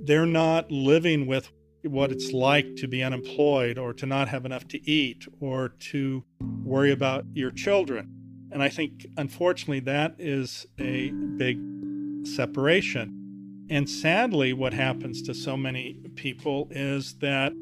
[0.05, 1.51] They're not living with
[1.83, 6.25] what it's like to be unemployed or to not have enough to eat or to
[6.65, 8.09] worry about your children.
[8.51, 11.59] And I think, unfortunately, that is a big
[12.27, 13.67] separation.
[13.71, 17.53] And sadly, what happens to so many people is that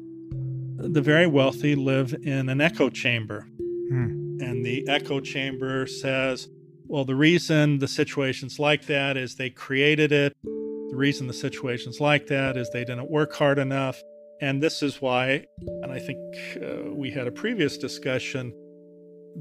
[0.77, 3.47] the very wealthy live in an echo chamber.
[3.89, 4.20] Hmm.
[4.41, 6.47] And the echo chamber says,
[6.87, 10.35] well, the reason the situation's like that is they created it.
[10.43, 14.01] The reason the situation's like that is they didn't work hard enough.
[14.41, 16.17] And this is why, and I think
[16.57, 18.51] uh, we had a previous discussion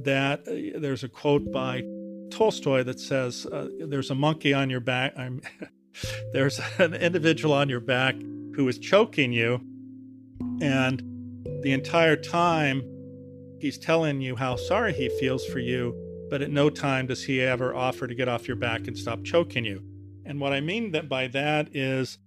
[0.05, 1.82] that uh, there's a quote by
[2.30, 5.16] Tolstoy that says, uh, There's a monkey on your back.
[6.32, 8.14] There's an individual on your back
[8.55, 9.61] who is choking you,
[10.61, 11.03] and
[11.62, 12.82] the entire time
[13.61, 15.94] he's telling you how sorry he feels for you,
[16.30, 19.22] but at no time does he ever offer to get off your back and stop
[19.24, 19.82] choking you.
[20.24, 22.18] And what I mean that by that is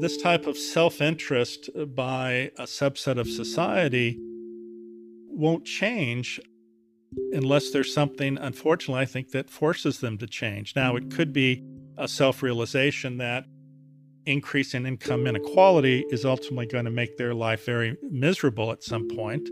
[0.00, 4.18] this type of self-interest by a subset of society
[5.28, 6.40] won't change
[7.32, 10.74] unless there's something unfortunately I think that forces them to change.
[10.76, 11.64] Now it could be
[11.96, 13.44] a self-realization that
[14.26, 19.08] increase in income inequality is ultimately going to make their life very miserable at some
[19.08, 19.48] point.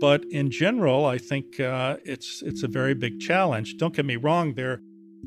[0.00, 3.76] But in general, I think uh, it's it's a very big challenge.
[3.76, 4.80] Don't get me wrong; there are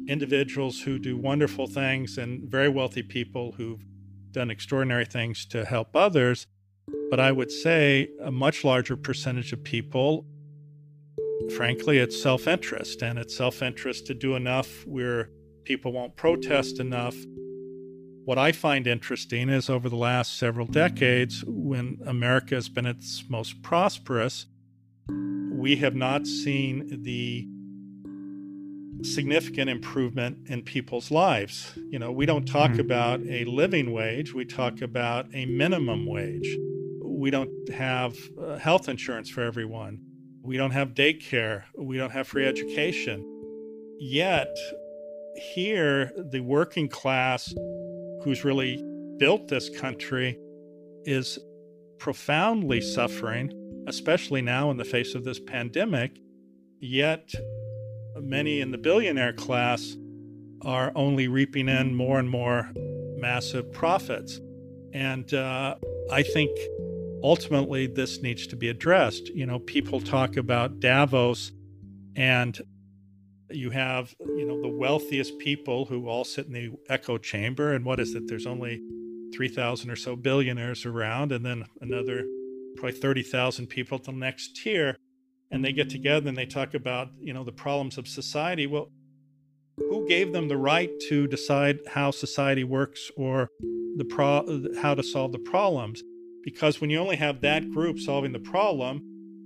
[0.07, 3.83] individuals who do wonderful things and very wealthy people who've
[4.31, 6.47] done extraordinary things to help others.
[7.09, 10.25] But I would say a much larger percentage of people,
[11.55, 15.29] frankly, it's self interest, and it's self interest to do enough where
[15.65, 17.15] people won't protest enough
[18.23, 23.23] what I find interesting is over the last several decades, when America has been its
[23.27, 24.45] most prosperous,
[25.51, 27.47] we have not seen the
[29.03, 31.71] significant improvement in people's lives.
[31.89, 32.81] You know, we don't talk mm-hmm.
[32.81, 36.57] about a living wage, we talk about a minimum wage.
[37.03, 40.01] We don't have uh, health insurance for everyone.
[40.43, 41.63] We don't have daycare.
[41.77, 43.23] We don't have free education.
[43.99, 44.55] Yet,
[45.35, 47.53] here, the working class
[48.23, 48.83] who's really
[49.17, 50.37] built this country,
[51.03, 51.37] is
[51.99, 53.51] profoundly suffering,
[53.87, 56.19] especially now in the face of this pandemic.
[56.79, 57.31] Yet,
[58.15, 59.95] many in the billionaire class
[60.63, 62.69] are only reaping in more and more
[63.17, 64.39] massive profits.
[64.93, 65.75] And uh,
[66.11, 66.51] I think
[67.23, 69.29] ultimately this needs to be addressed.
[69.29, 71.51] You know, people talk about Davos
[72.15, 72.59] and
[73.49, 77.83] you have you know the wealthiest people who all sit in the echo chamber and
[77.83, 78.81] what is it there's only
[79.33, 82.25] 3000 or so billionaires around and then another
[82.81, 84.97] probably 30,000 people at the next tier
[85.51, 88.89] and they get together and they talk about you know the problems of society well
[89.77, 93.47] who gave them the right to decide how society works or
[93.97, 96.01] the pro how to solve the problems
[96.43, 99.01] because when you only have that group solving the problem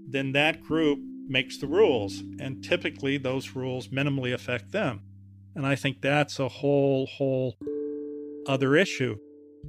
[0.07, 5.01] then that group makes the rules, and typically those rules minimally affect them.
[5.55, 7.55] And I think that's a whole, whole
[8.47, 9.17] other issue.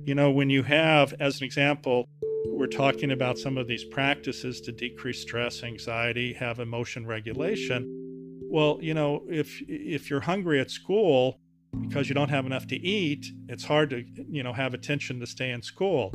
[0.05, 2.09] You know, when you have, as an example,
[2.49, 8.41] we're talking about some of these practices to decrease stress, anxiety, have emotion regulation.
[8.49, 11.41] Well, you know, if if you're hungry at school
[11.81, 15.27] because you don't have enough to eat, it's hard to, you know, have attention to
[15.27, 16.11] stay in school.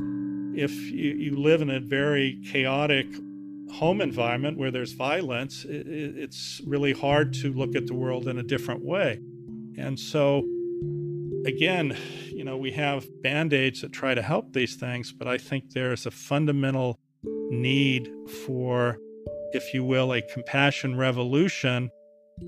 [0.54, 3.06] If you, you live in a very chaotic
[3.72, 8.42] home environment where there's violence, it's really hard to look at the world in a
[8.42, 9.20] different way.
[9.78, 10.44] And so,
[11.46, 15.38] again, you know, we have band aids that try to help these things, but I
[15.38, 16.98] think there's a fundamental
[17.50, 18.10] need
[18.46, 18.98] for,
[19.52, 21.90] if you will, a compassion revolution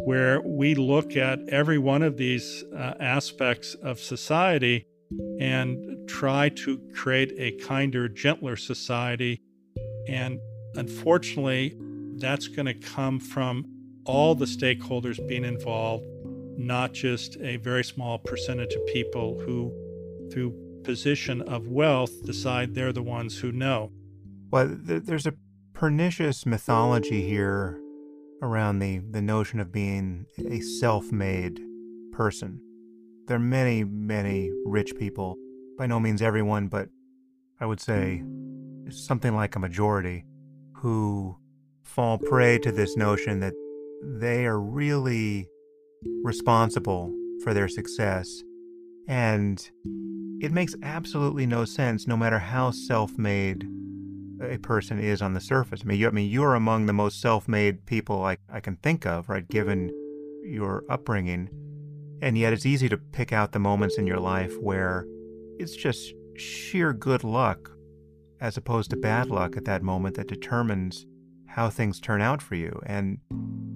[0.05, 4.87] where we look at every one of these uh, aspects of society
[5.39, 9.41] and try to create a kinder, gentler society.
[10.09, 10.41] And
[10.77, 11.77] Unfortunately,
[12.17, 13.65] that's going to come from
[14.05, 16.05] all the stakeholders being involved,
[16.57, 19.73] not just a very small percentage of people who,
[20.33, 23.91] through position of wealth, decide they're the ones who know.
[24.51, 25.35] Well, there's a
[25.73, 27.81] pernicious mythology here
[28.43, 31.61] around the, the notion of being a self made
[32.13, 32.61] person.
[33.27, 35.37] There are many, many rich people,
[35.79, 36.89] by no means everyone, but
[37.59, 38.23] I would say
[38.91, 40.25] something like a majority,
[40.77, 41.37] who
[41.83, 43.55] fall prey to this notion that
[44.03, 45.49] they are really
[46.23, 48.43] responsible for their success.
[49.07, 49.71] And
[50.41, 53.69] it makes absolutely no sense, no matter how self made
[54.41, 55.83] a person is on the surface.
[55.83, 58.77] I mean, you, I mean, you're among the most self made people I, I can
[58.77, 59.91] think of, right, given
[60.45, 61.49] your upbringing.
[62.23, 65.07] And yet it's easy to pick out the moments in your life where
[65.59, 67.71] it's just sheer good luck
[68.41, 71.07] as opposed to bad luck at that moment that determines
[71.55, 72.81] how things turn out for you.
[72.85, 73.19] And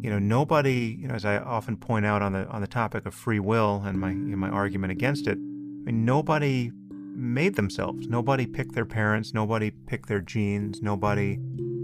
[0.03, 3.07] you know, nobody, you know, as I often point out on the on the topic
[3.07, 8.09] of free will and my my argument against it, I mean, nobody made themselves.
[8.09, 9.33] Nobody picked their parents.
[9.33, 10.83] Nobody picked their genes.
[10.83, 11.39] Nobody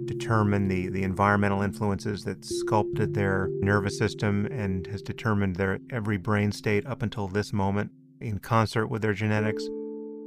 [0.07, 6.17] determined the the environmental influences that sculpted their nervous system and has determined their every
[6.17, 9.65] brain state up until this moment in concert with their genetics.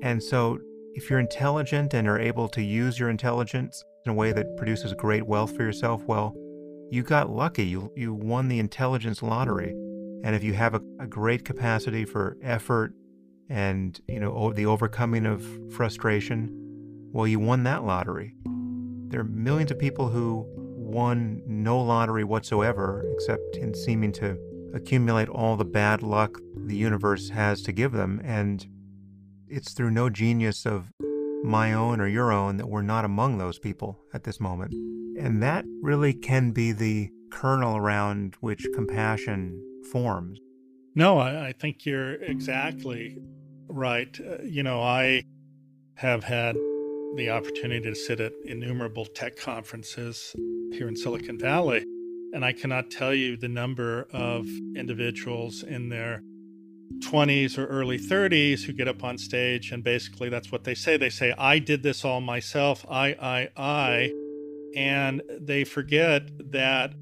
[0.02, 0.60] And so
[0.94, 4.94] if you're intelligent and are able to use your intelligence in a way that produces
[4.94, 6.34] great wealth for yourself, well,
[6.90, 7.66] you got lucky.
[7.66, 9.72] You, you won the intelligence lottery.
[10.24, 12.94] And if you have a, a great capacity for effort
[13.50, 16.50] and, you know, the overcoming of frustration.
[17.12, 18.34] Well, you won that lottery.
[19.10, 24.38] There are millions of people who won no lottery whatsoever, except in seeming to
[24.74, 28.22] accumulate all the bad luck the universe has to give them.
[28.24, 28.66] And
[29.50, 30.94] it's through no genius of
[31.44, 34.74] my own or your own that we're not among those people at this moment.
[35.20, 39.62] And that really can be the kernel around which compassion
[39.92, 40.40] forms.
[40.96, 43.18] No, I, I think you're exactly
[43.68, 44.20] right.
[44.20, 45.24] Uh, you know, I
[45.96, 46.56] have had
[47.16, 50.36] the opportunity to sit at innumerable tech conferences
[50.72, 51.84] here in Silicon Valley,
[52.34, 56.22] and I cannot tell you the number of individuals in their
[57.00, 60.98] 20s or early 30s who get up on stage and basically that's what they say.
[60.98, 64.14] They say, I did this all myself, I, I, I.
[64.76, 66.94] And they forget that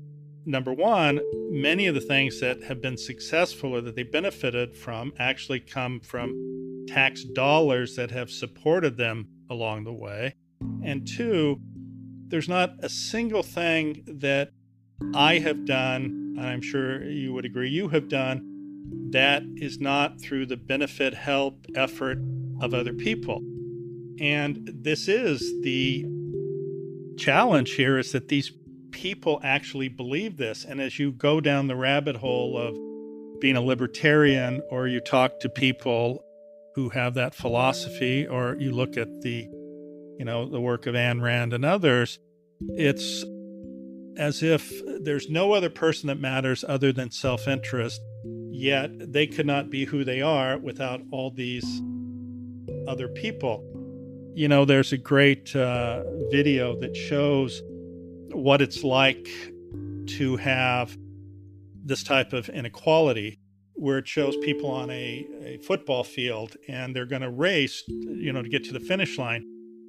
[0.45, 1.19] number one,
[1.51, 5.99] many of the things that have been successful or that they benefited from actually come
[5.99, 10.35] from tax dollars that have supported them along the way.
[10.83, 11.59] And two,
[12.27, 14.51] there's not a single thing that
[15.13, 18.54] I have done, and I'm sure you would agree you have done,
[19.11, 22.17] that is not through the benefit, help, effort
[22.61, 23.41] of other people.
[24.19, 26.05] And this is the
[27.17, 28.51] challenge here is that these
[28.91, 30.65] people actually believe this.
[30.65, 32.77] And as you go down the rabbit hole of
[33.41, 36.23] being a libertarian, or you talk to people
[36.75, 39.47] who have that philosophy, or you look at the,
[40.17, 42.19] you know, the work of Ayn Rand and others,
[42.69, 43.23] it's
[44.17, 44.71] as if
[45.01, 47.99] there's no other person that matters other than self interest,
[48.55, 51.81] yet they could not be who they are without all these
[52.87, 53.63] other people.
[54.35, 57.61] You know, there's a great uh, video that shows
[58.31, 59.27] what it's like
[60.07, 60.97] to have
[61.83, 63.39] this type of inequality
[63.73, 68.31] where it shows people on a, a football field and they're going to race you
[68.31, 69.45] know to get to the finish line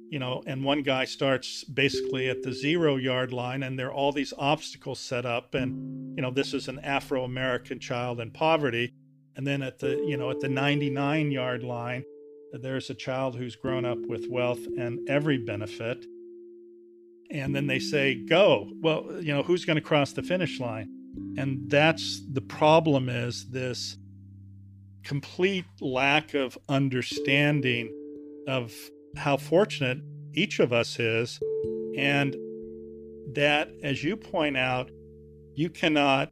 [0.09, 3.93] you know and one guy starts basically at the zero yard line and there are
[3.93, 8.93] all these obstacles set up and you know this is an afro-american child in poverty.
[9.35, 12.03] And then at the you know at the 99 yard line
[12.53, 16.05] there's a child who's grown up with wealth and every benefit.
[17.29, 18.69] And then they say go.
[18.81, 20.89] Well you know who's going to cross the finish line?
[21.37, 23.97] And that's the problem is this
[25.03, 27.93] complete lack of understanding
[28.47, 28.73] of
[29.17, 29.99] how fortunate
[30.33, 31.39] each of us is
[31.97, 32.35] and
[33.33, 34.89] that as you point out
[35.55, 36.31] you cannot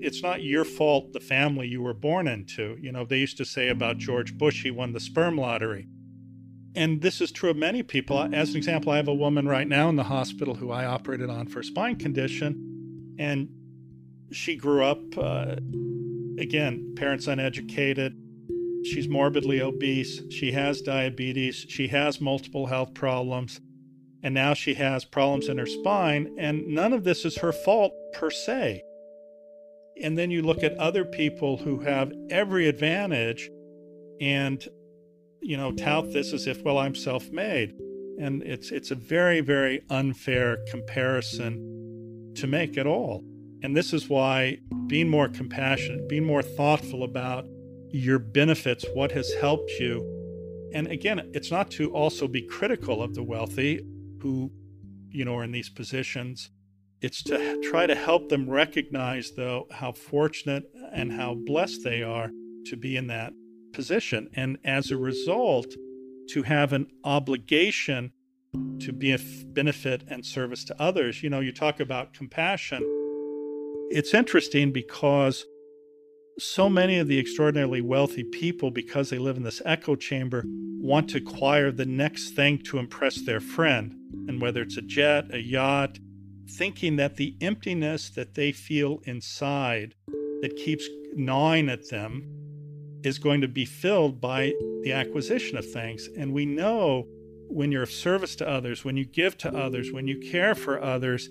[0.00, 3.44] it's not your fault the family you were born into you know they used to
[3.44, 5.86] say about george bush he won the sperm lottery
[6.76, 8.20] and this is true of many people.
[8.20, 11.30] As an example, I have a woman right now in the hospital who I operated
[11.30, 13.48] on for a spine condition, and
[14.32, 15.56] she grew up, uh,
[16.38, 18.16] again, parents uneducated.
[18.84, 20.22] She's morbidly obese.
[20.30, 21.66] She has diabetes.
[21.68, 23.60] She has multiple health problems.
[24.22, 26.34] And now she has problems in her spine.
[26.38, 28.82] And none of this is her fault per se.
[30.02, 33.50] And then you look at other people who have every advantage
[34.20, 34.66] and
[35.44, 37.74] you know, tout this as if, well, I'm self-made.
[38.18, 43.22] And it's it's a very, very unfair comparison to make at all.
[43.62, 47.46] And this is why being more compassionate, being more thoughtful about
[47.94, 50.02] your benefits, what has helped you.
[50.74, 53.86] And again, it's not to also be critical of the wealthy
[54.20, 54.50] who,
[55.10, 56.50] you know, are in these positions.
[57.00, 62.30] It's to try to help them recognize, though, how fortunate and how blessed they are
[62.66, 63.32] to be in that
[63.72, 64.28] position.
[64.34, 65.66] And as a result,
[66.30, 68.10] to have an obligation
[68.80, 69.18] to be a
[69.52, 71.22] benefit and service to others.
[71.22, 72.82] You know, you talk about compassion.
[73.90, 75.44] It's interesting because
[76.38, 81.08] so many of the extraordinarily wealthy people, because they live in this echo chamber, want
[81.10, 83.94] to acquire the next thing to impress their friend.
[84.28, 85.98] And whether it's a jet, a yacht,
[86.50, 89.94] thinking that the emptiness that they feel inside
[90.42, 92.22] that keeps gnawing at them
[93.02, 94.52] is going to be filled by
[94.82, 96.08] the acquisition of things.
[96.16, 97.06] And we know
[97.48, 100.82] when you're of service to others, when you give to others, when you care for
[100.82, 101.28] others,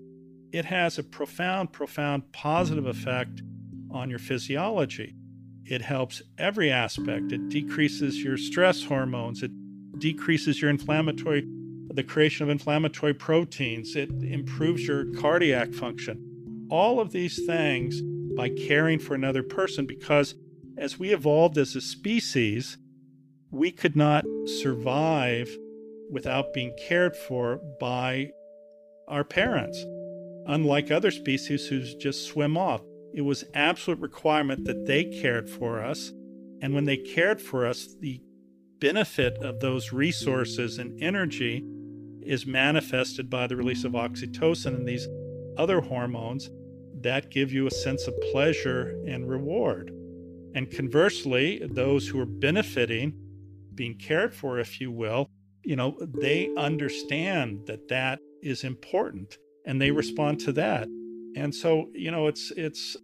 [0.52, 3.42] it has a profound, profound positive effect
[3.94, 5.16] on your physiology.
[5.66, 7.32] It helps every aspect.
[7.32, 9.44] It decreases your stress hormones.
[9.44, 9.52] It
[10.00, 11.48] decreases your inflammatory,
[11.94, 13.96] the creation of inflammatory proteins.
[13.96, 16.68] It improves your cardiac function.
[16.70, 18.02] All of these things
[18.36, 20.36] by caring for another person because
[20.78, 22.78] as we evolved as a species,
[23.52, 24.26] we could not
[24.62, 25.56] survive
[26.12, 28.32] without being cared for by
[29.08, 29.86] our parents.
[30.48, 32.82] Unlike other species who just swim off,
[33.14, 36.12] it was absolute requirement that they cared for us
[36.64, 38.22] And when they cared for us, the
[38.80, 41.62] benefit of those resources and energy
[42.22, 45.06] is manifested by the release of oxytocin and these
[45.58, 46.50] other hormones
[47.02, 49.92] that give you a sense of pleasure and reward.
[50.56, 53.14] And conversely, those who are benefiting,
[53.76, 55.30] being cared for, if you will,
[55.66, 60.88] you know, they understand that that is important and they respond to that.
[61.36, 62.96] And so, you know, it's it's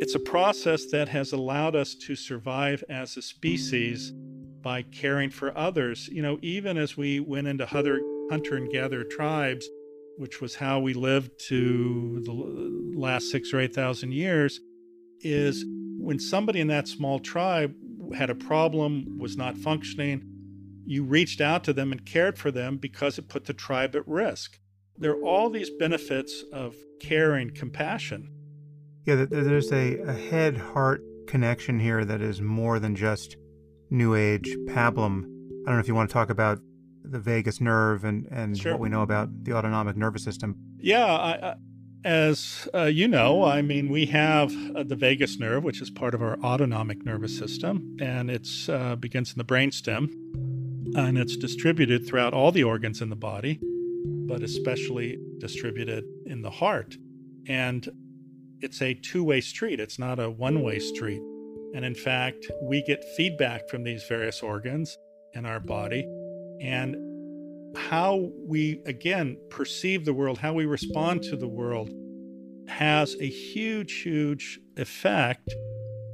[0.00, 4.12] it's a process that has allowed us to survive as a species
[4.60, 6.08] by caring for others.
[6.08, 8.00] You know, even as we went into hunter,
[8.30, 9.68] hunter and gatherer tribes,
[10.16, 14.60] which was how we lived to the last six or eight thousand years,
[15.20, 15.64] is
[15.98, 17.74] when somebody in that small tribe
[18.14, 20.24] had a problem, was not functioning,
[20.86, 24.08] you reached out to them and cared for them because it put the tribe at
[24.08, 24.58] risk.
[25.00, 28.30] There are all these benefits of caring, compassion.
[29.06, 33.36] Yeah, there's a, a head heart connection here that is more than just
[33.90, 35.24] New Age pablum.
[35.64, 36.58] I don't know if you want to talk about
[37.04, 38.72] the vagus nerve and, and sure.
[38.72, 40.56] what we know about the autonomic nervous system.
[40.78, 41.54] Yeah, I, I,
[42.04, 46.14] as uh, you know, I mean, we have uh, the vagus nerve, which is part
[46.14, 50.10] of our autonomic nervous system, and it uh, begins in the brainstem,
[50.96, 53.60] and it's distributed throughout all the organs in the body,
[54.28, 56.96] but especially distributed in the heart.
[57.48, 57.88] And
[58.60, 61.22] it's a two way street, it's not a one way street.
[61.74, 64.96] And in fact, we get feedback from these various organs
[65.34, 66.06] in our body
[66.60, 66.96] and
[67.76, 71.90] how we, again, perceive the world, how we respond to the world
[72.68, 75.54] has a huge, huge effect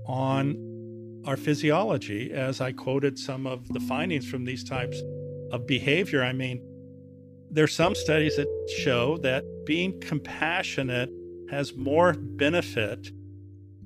[0.06, 2.32] on our physiology.
[2.32, 5.00] As I quoted some of the findings from these types
[5.50, 6.62] of behavior, I mean,
[7.50, 8.48] there's some studies that
[8.78, 11.10] show that being compassionate
[11.50, 13.10] has more benefit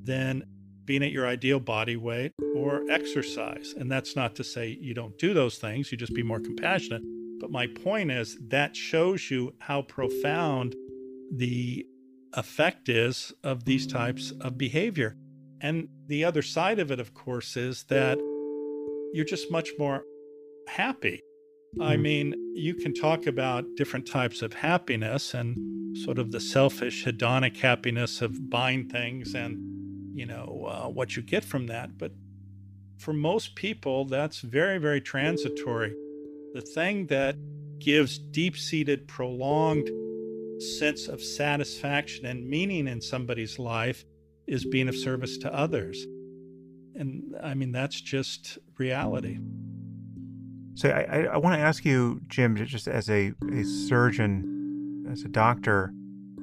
[0.03, 0.43] than
[0.85, 3.75] being at your ideal body weight or exercise.
[3.77, 7.03] And that's not to say you don't do those things, you just be more compassionate.
[7.41, 10.75] But my point is that shows you how profound
[11.31, 11.87] the
[12.33, 15.17] effect is of these types of behavior.
[15.61, 18.19] And the other side of it, of course, is that
[19.13, 20.05] you're just much more
[20.69, 21.23] happy.
[21.81, 22.03] I mm-hmm.
[22.03, 27.57] mean, you can talk about different types of happiness and sort of the selfish hedonic
[27.57, 29.69] happiness of buying things and
[30.19, 31.97] you know, uh, what you get from that.
[31.97, 32.11] But
[32.99, 35.95] for most people, that's very, very transitory.
[36.55, 37.37] The thing that
[37.79, 39.89] gives deep seated, prolonged
[40.61, 44.05] sense of satisfaction and meaning in somebody's life
[44.49, 46.05] is being of service to others.
[46.97, 49.39] And I mean, that's just reality.
[50.79, 55.29] So I, I, want to ask you, Jim, just as a, a surgeon, as a
[55.29, 55.93] doctor,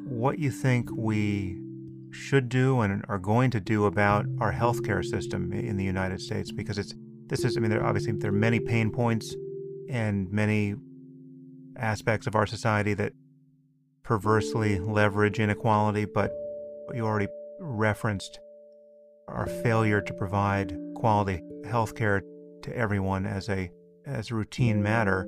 [0.10, 1.57] what you think we
[2.12, 6.52] should do and are going to do about our healthcare system in the United States?
[6.52, 6.94] Because it's
[7.28, 9.34] this is I mean there obviously there are many pain points
[9.90, 10.76] and many
[11.78, 13.14] aspects of our society that
[14.03, 16.34] perversely leverage inequality but
[16.94, 17.28] you already
[17.62, 18.38] referenced
[19.30, 22.20] our failure to provide quality healthcare
[22.64, 23.72] to everyone as a
[24.06, 25.27] as a routine matter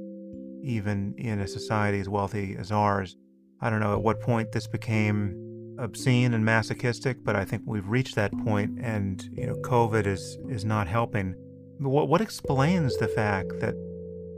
[0.63, 3.17] even in a society as wealthy as ours
[3.59, 7.87] I don't know at what point this became obscene and masochistic, but I think we've
[7.87, 11.35] reached that point, and you know, COVID is is not helping.
[11.79, 13.75] What what explains the fact that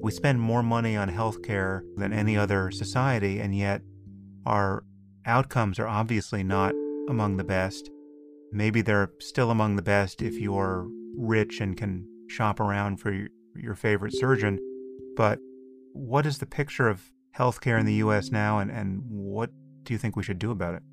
[0.01, 3.81] we spend more money on healthcare than any other society, and yet
[4.45, 4.83] our
[5.25, 6.73] outcomes are obviously not
[7.09, 7.89] among the best.
[8.51, 10.87] Maybe they're still among the best if you're
[11.17, 14.59] rich and can shop around for your, favorite surgeon.
[15.15, 15.39] But
[15.93, 18.31] what is the picture of healthcare in the U.S.
[18.31, 19.51] now, and, and what
[19.83, 20.83] do you think we should do about it?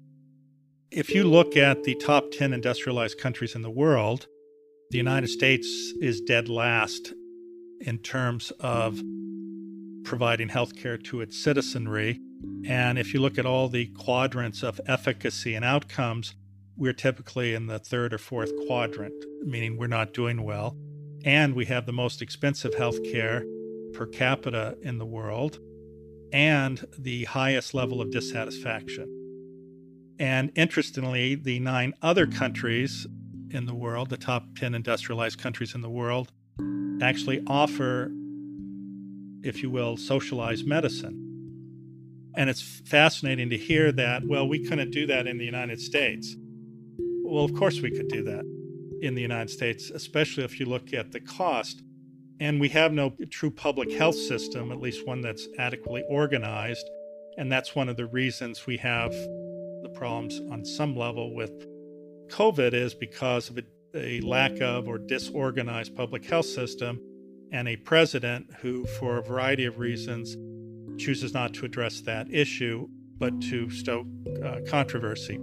[0.91, 4.27] If you look at the top 10 industrialized countries in the world,
[4.91, 5.67] the United States
[6.01, 7.13] is dead last
[7.81, 9.01] in terms of
[10.05, 12.21] providing healthcare to its citizenry.
[12.67, 16.35] And if you look at all the quadrants of efficacy and outcomes,
[16.77, 20.77] we're typically in the third or fourth quadrant, meaning we're not doing well.
[21.27, 23.45] And we have the most expensive health care
[23.93, 25.59] per capita in the world
[26.33, 29.13] and the highest level of dissatisfaction.
[30.21, 33.09] And interestingly, the nine other countries
[33.51, 36.31] in the world, the top 10 industrialized countries in the world,
[37.03, 38.13] actually offer,
[39.43, 41.23] if you will, socialized medicine.
[42.37, 46.37] And it's fascinating to hear that, well, we couldn't do that in the United States.
[47.25, 48.56] Well, of course we could do that
[49.03, 51.83] in the United States, especially if you look at the cost.
[52.39, 56.87] And we have no true public health system, at least one that's adequately organized.
[57.39, 61.51] And that's one of the reasons we have the problems on some level with
[62.29, 63.63] COVID is because of a
[63.97, 67.01] a lack of or disorganized public health system
[67.53, 70.37] and a president who, for a variety of reasons,
[71.01, 74.07] chooses not to address that issue but to stoke
[74.45, 75.41] uh, controversy.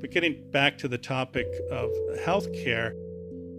[0.00, 2.92] But getting back to the topic of healthcare,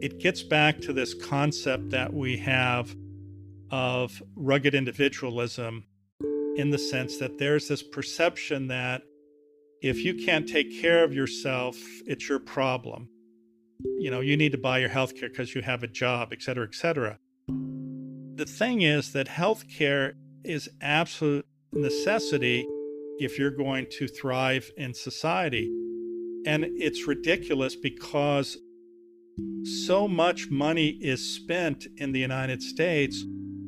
[0.02, 2.96] it gets back to this concept that we have
[3.70, 5.86] of rugged individualism
[6.56, 9.04] in the sense that there's this perception that
[9.82, 13.10] if you can't take care of yourself, it's your problem.
[13.98, 16.42] You know, you need to buy your health care because you have a job, et
[16.42, 17.18] cetera, et cetera.
[17.48, 20.14] The thing is that healthcare
[20.44, 22.68] is absolute necessity
[23.20, 25.72] if you're going to thrive in society.
[26.46, 28.58] And it's ridiculous because
[29.86, 33.24] so much money is spent in the United States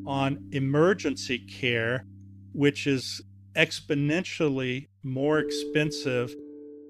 [0.06, 2.06] on emergency care,
[2.54, 3.22] which is
[3.56, 6.34] exponentially more expensive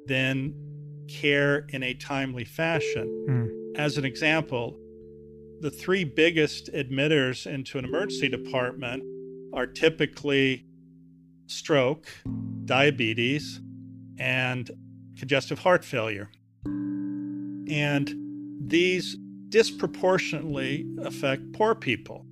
[0.08, 0.54] than
[1.10, 3.26] care in a timely fashion.
[3.30, 3.78] Mm.
[3.78, 4.78] As an example,
[5.60, 9.04] the three biggest admitters into an emergency department
[9.54, 10.66] are typically
[11.48, 12.08] stroke,
[12.66, 13.62] diabetes,
[14.18, 14.70] and
[15.18, 16.30] congestive heart failure.
[16.66, 18.14] And
[18.60, 19.18] these
[19.50, 22.26] disproportionately affect poor people.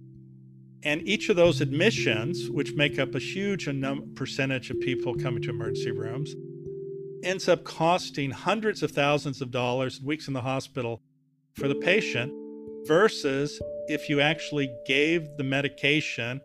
[0.84, 3.70] And each of those admissions, which make up a huge
[4.16, 6.34] percentage of people coming to emergency rooms,
[7.24, 11.02] ends up costing hundreds of thousands of dollars, and weeks in the hospital
[11.54, 12.34] for the patient,
[12.88, 16.42] versus if you actually gave the medication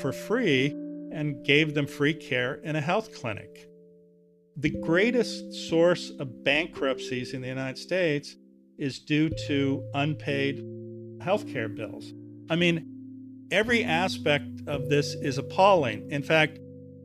[0.00, 0.70] for free
[1.12, 3.68] and gave them free care in a health clinic.
[4.56, 8.36] The greatest source of bankruptcies in the United States
[8.78, 10.58] is due to unpaid
[11.18, 12.12] healthcare bills.
[12.50, 12.86] I mean,
[13.50, 16.10] every aspect of this is appalling.
[16.10, 16.58] In fact,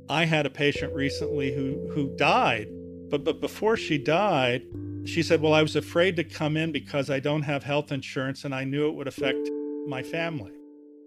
[0.10, 2.68] I had a patient recently who who died,
[3.10, 4.64] but but before she died,
[5.06, 8.44] she said, "Well, I was afraid to come in because I don't have health insurance
[8.44, 9.50] and I knew it would affect
[9.88, 10.52] my family."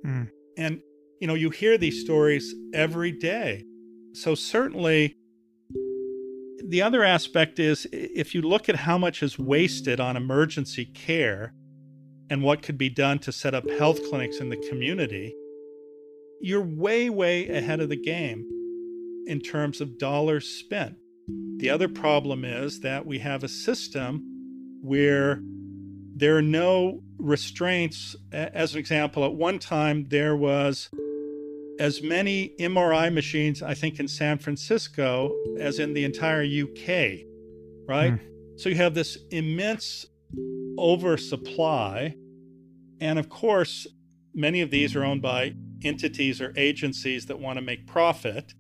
[0.05, 0.31] Mm.
[0.57, 0.81] And
[1.21, 3.65] you know, you hear these stories every day.
[4.13, 5.17] So, certainly,
[6.69, 11.55] the other aspect is if you look at how much is wasted on emergency care
[12.31, 15.35] and what could be done to set up health clinics in the community,
[16.41, 18.45] you're way, way ahead of the game
[19.27, 20.97] in terms of dollars spent.
[21.59, 24.25] The other problem is that we have a system
[24.83, 25.41] where
[26.15, 28.17] there are no restraints.
[28.33, 30.91] As an example, at one time there was
[31.83, 37.27] as many MRI machines, I think, in San Francisco as in the entire UK,
[37.89, 38.13] right?
[38.13, 38.21] Mm.
[38.57, 40.07] So you have this immense
[40.79, 42.15] oversupply.
[43.01, 43.89] And of course,
[44.33, 48.55] many of these are owned by entities or agencies that want to make profit,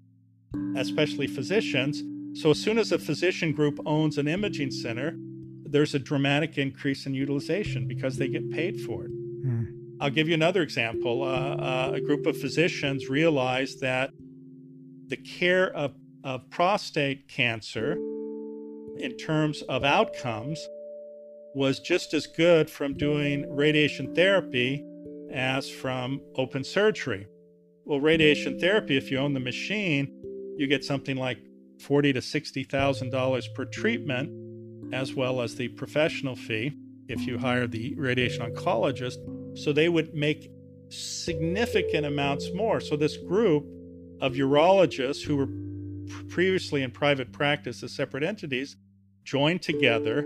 [0.76, 2.02] especially physicians.
[2.40, 5.16] So as soon as a physician group owns an imaging center,
[5.64, 9.12] there's a dramatic increase in utilization because they get paid for it.
[10.02, 11.22] I'll give you another example.
[11.22, 14.10] Uh, uh, a group of physicians realized that
[15.06, 17.92] the care of, of prostate cancer,
[18.98, 20.58] in terms of outcomes,
[21.54, 24.84] was just as good from doing radiation therapy
[25.32, 27.28] as from open surgery.
[27.84, 30.10] Well, radiation therapy, if you own the machine,
[30.56, 31.38] you get something like
[31.78, 34.30] forty to sixty thousand dollars per treatment,
[34.92, 36.72] as well as the professional fee
[37.06, 39.18] if you hire the radiation oncologist.
[39.54, 40.50] So they would make
[40.88, 42.80] significant amounts more.
[42.80, 43.64] So this group
[44.20, 45.48] of urologists who were
[46.28, 48.76] previously in private practice as separate entities
[49.24, 50.24] joined together,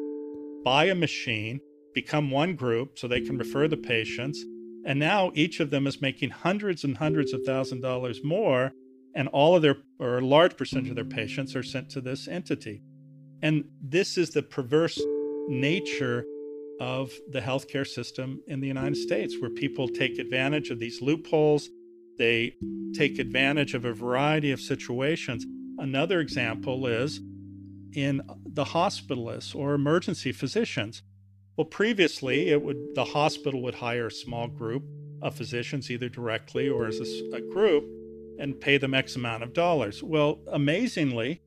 [0.65, 1.61] buy a machine,
[1.95, 4.43] become one group so they can refer the patients.
[4.85, 8.73] And now each of them is making hundreds and hundreds of thousand dollars more.
[9.15, 12.29] And all of their, or a large percentage of their patients are sent to this
[12.29, 12.83] entity.
[13.43, 15.01] And this is the perverse
[15.49, 16.27] nature
[16.81, 21.69] of the healthcare system in the United States, where people take advantage of these loopholes.
[22.19, 22.55] They
[22.95, 25.45] take advantage of a variety of situations.
[25.79, 27.21] Another example is
[27.95, 31.03] in the hospitalists or emergency physicians.
[31.57, 34.85] Well, previously, it would the hospital would hire a small group
[35.23, 37.85] of physicians, either directly or as a, a group,
[38.39, 40.03] and pay them X amount of dollars.
[40.03, 41.41] Well, amazingly,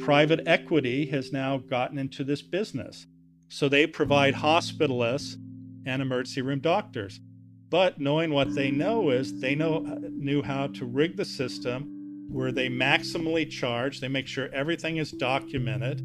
[0.00, 3.06] private equity has now gotten into this business.
[3.54, 5.36] So they provide hospitalists
[5.86, 7.20] and emergency room doctors.
[7.70, 12.26] But knowing what they know is they know uh, knew how to rig the system
[12.28, 16.00] where they maximally charge, they make sure everything is documented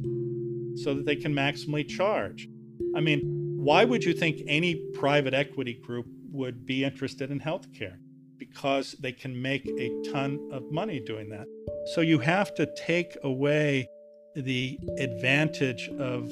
[0.76, 2.48] so that they can maximally charge.
[2.96, 3.22] I mean,
[3.58, 7.98] why would you think any private equity group would be interested in healthcare?
[8.38, 11.48] Because they can make a ton of money doing that.
[11.96, 13.90] So you have to take away
[14.36, 16.32] the advantage of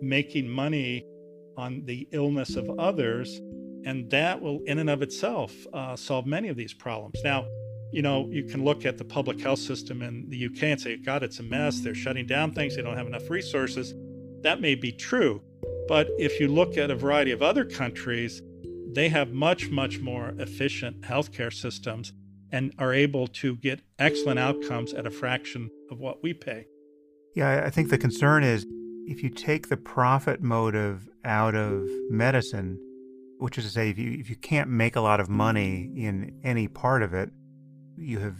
[0.00, 1.04] making money
[1.56, 3.40] on the illness of others.
[3.84, 7.20] And that will, in and of itself, uh, solve many of these problems.
[7.24, 7.46] Now,
[7.92, 10.96] you know, you can look at the public health system in the UK and say,
[10.96, 11.80] God, it's a mess.
[11.80, 12.76] They're shutting down things.
[12.76, 13.94] They don't have enough resources.
[14.42, 15.42] That may be true.
[15.88, 18.42] But if you look at a variety of other countries,
[18.92, 22.12] they have much, much more efficient healthcare systems
[22.52, 26.66] and are able to get excellent outcomes at a fraction of what we pay.
[27.34, 28.66] Yeah, I think the concern is
[29.08, 32.78] if you take the profit motive out of medicine,
[33.38, 36.38] which is to say, if you, if you can't make a lot of money in
[36.44, 37.30] any part of it,
[37.96, 38.36] you have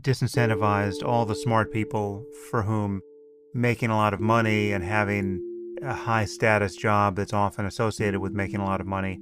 [0.00, 3.02] disincentivized all the smart people for whom
[3.52, 5.38] making a lot of money and having
[5.82, 9.20] a high status job that's often associated with making a lot of money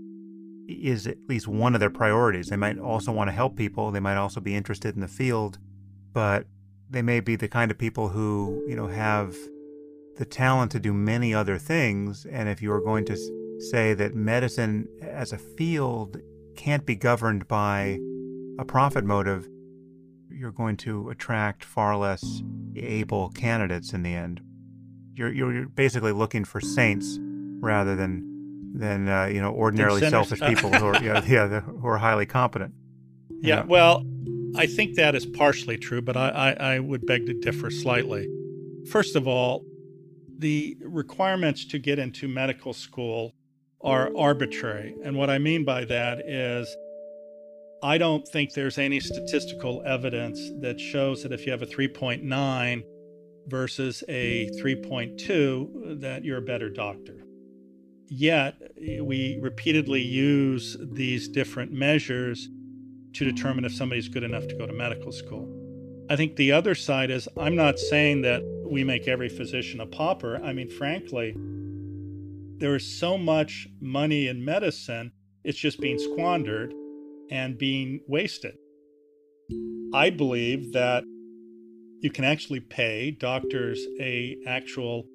[0.68, 2.46] is at least one of their priorities.
[2.46, 5.58] They might also want to help people, they might also be interested in the field,
[6.12, 6.46] but
[6.88, 9.34] they may be the kind of people who, you know, have
[10.16, 12.26] the talent to do many other things.
[12.26, 13.16] And if you are going to
[13.70, 16.18] say that medicine as a field
[16.56, 17.98] can't be governed by
[18.58, 19.48] a profit motive,
[20.28, 22.42] you're going to attract far less
[22.76, 24.40] able candidates in the end.
[25.14, 27.18] You're, you're basically looking for saints
[27.60, 28.28] rather than
[28.74, 32.74] than uh, you know ordinarily selfish people who are yeah, yeah who are highly competent.
[33.28, 34.04] Yeah, yeah, well,
[34.56, 38.28] I think that is partially true, but I, I, I would beg to differ slightly.
[38.90, 39.64] First of all,
[40.42, 43.32] the requirements to get into medical school
[43.80, 44.94] are arbitrary.
[45.04, 46.76] And what I mean by that is
[47.82, 52.82] I don't think there's any statistical evidence that shows that if you have a 3.9
[53.46, 57.24] versus a 3.2 that you're a better doctor.
[58.08, 58.60] Yet,
[59.00, 62.48] we repeatedly use these different measures
[63.14, 65.48] to determine if somebody's good enough to go to medical school.
[66.10, 68.42] I think the other side is I'm not saying that
[68.72, 70.40] we make every physician a pauper.
[70.42, 71.36] I mean, frankly,
[72.58, 75.12] there is so much money in medicine,
[75.44, 76.72] it's just being squandered
[77.30, 78.54] and being wasted.
[79.92, 81.04] I believe that
[82.00, 85.06] you can actually pay doctors a actual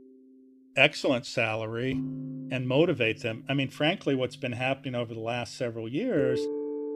[0.76, 3.44] excellent salary and motivate them.
[3.50, 6.40] I mean, frankly, what's been happening over the last several years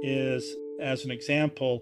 [0.04, 1.82] is, as an example,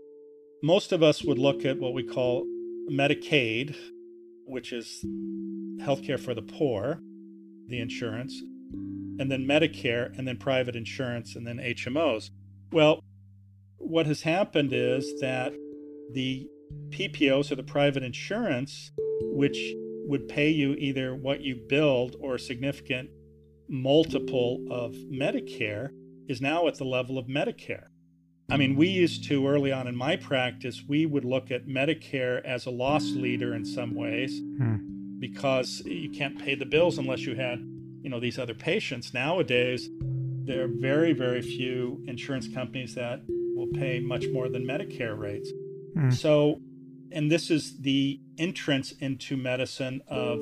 [0.64, 2.46] most of us would look at what we call
[2.90, 3.76] Medicaid,
[4.50, 5.06] which is
[5.82, 7.00] healthcare for the poor,
[7.68, 8.42] the insurance,
[9.20, 12.32] and then Medicare, and then private insurance, and then HMOs.
[12.72, 13.04] Well,
[13.78, 15.54] what has happened is that
[16.14, 16.48] the
[16.90, 19.74] PPOs or the private insurance, which
[20.06, 23.10] would pay you either what you billed or a significant
[23.68, 25.90] multiple of Medicare,
[26.28, 27.89] is now at the level of Medicare.
[28.52, 32.44] I mean, we used to early on in my practice, we would look at Medicare
[32.44, 35.20] as a loss leader in some ways hmm.
[35.20, 37.60] because you can't pay the bills unless you had,
[38.02, 39.14] you know, these other patients.
[39.14, 39.90] Nowadays,
[40.46, 43.22] there are very, very few insurance companies that
[43.56, 45.52] will pay much more than Medicare rates.
[45.94, 46.10] Hmm.
[46.10, 46.62] So
[47.12, 50.42] and this is the entrance into medicine of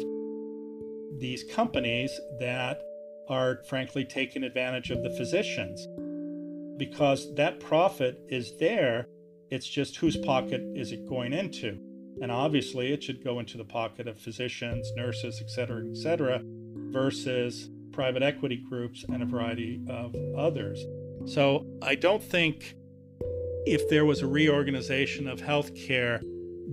[1.19, 2.81] these companies that
[3.29, 5.87] are frankly taking advantage of the physicians
[6.77, 9.07] because that profit is there
[9.49, 11.79] it's just whose pocket is it going into
[12.21, 16.41] and obviously it should go into the pocket of physicians nurses et cetera et cetera
[16.91, 20.83] versus private equity groups and a variety of others
[21.25, 22.75] so i don't think
[23.65, 26.21] if there was a reorganization of healthcare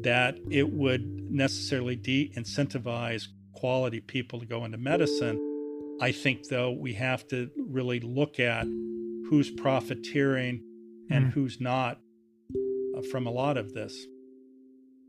[0.02, 5.40] that it would necessarily de incentivize quality people to go into medicine.
[6.00, 8.66] I think, though, we have to really look at
[9.28, 10.62] who's profiteering
[11.10, 11.32] and mm.
[11.32, 11.98] who's not
[12.96, 14.06] uh, from a lot of this.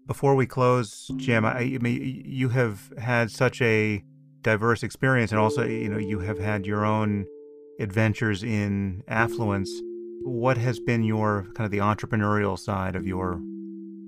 [0.07, 4.03] Before we close, Jim, I, I mean, you have had such a
[4.41, 7.25] diverse experience, and also, you know, you have had your own
[7.79, 9.71] adventures in affluence.
[10.21, 13.41] What has been your kind of the entrepreneurial side of your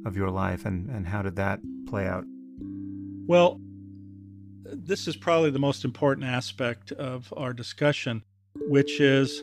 [0.06, 2.24] of your life, and, and how did that play out?
[3.26, 3.60] Well,
[4.64, 8.24] this is probably the most important aspect of our discussion,
[8.56, 9.42] which is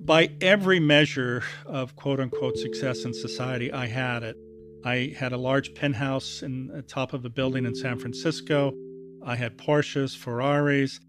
[0.00, 4.36] by every measure of quote unquote success in society, I had it.
[4.84, 8.74] I had a large penthouse in the top of a building in San Francisco.
[9.24, 11.00] I had Porsches, Ferraris.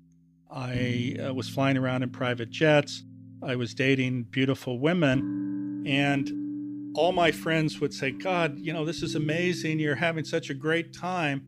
[0.50, 3.04] I uh, was flying around in private jets.
[3.44, 5.84] I was dating beautiful women.
[5.86, 9.80] And all my friends would say, God, you know, this is amazing.
[9.80, 11.46] You're having such a great time.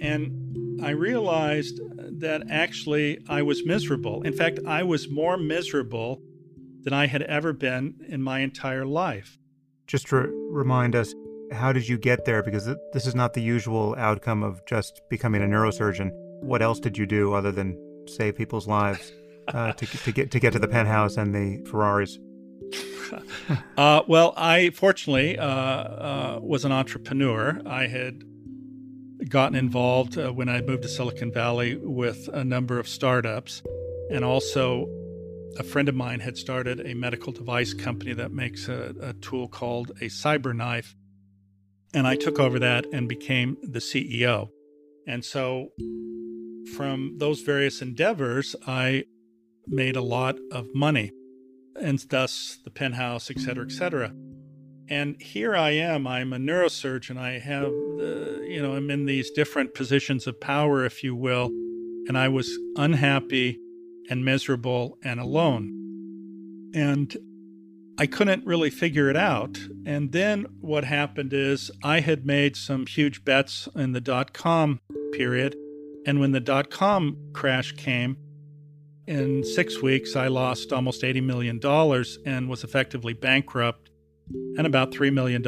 [0.00, 1.78] And I realized
[2.20, 4.22] that actually I was miserable.
[4.22, 6.22] In fact, I was more miserable
[6.82, 9.38] than I had ever been in my entire life.
[9.86, 10.16] Just to
[10.50, 11.14] remind us,
[11.52, 12.42] how did you get there?
[12.42, 16.10] Because this is not the usual outcome of just becoming a neurosurgeon.
[16.40, 17.78] What else did you do other than
[18.08, 19.12] save people's lives
[19.48, 22.18] uh, to, to get to get to the penthouse and the Ferraris?
[23.76, 27.60] uh, well, I fortunately uh, uh, was an entrepreneur.
[27.66, 28.24] I had
[29.28, 33.62] gotten involved uh, when I moved to Silicon Valley with a number of startups,
[34.10, 34.86] and also
[35.58, 39.48] a friend of mine had started a medical device company that makes a, a tool
[39.48, 40.94] called a CyberKnife.
[41.94, 44.48] and I took over that and became the CEO.
[45.06, 45.68] And so,
[46.76, 49.04] from those various endeavors, I
[49.66, 51.12] made a lot of money
[51.80, 54.12] and thus the penthouse, et cetera, et cetera.
[54.88, 56.06] And here I am.
[56.06, 57.16] I'm a neurosurgeon.
[57.16, 61.46] I have, uh, you know, I'm in these different positions of power, if you will.
[62.08, 63.58] And I was unhappy
[64.10, 66.70] and miserable and alone.
[66.74, 67.16] And
[67.98, 69.58] I couldn't really figure it out.
[69.86, 74.80] And then what happened is I had made some huge bets in the dot com
[75.12, 75.56] period.
[76.06, 78.16] And when the dot com crash came,
[79.06, 81.60] in six weeks, I lost almost $80 million
[82.24, 83.90] and was effectively bankrupt
[84.56, 85.42] and about $3 million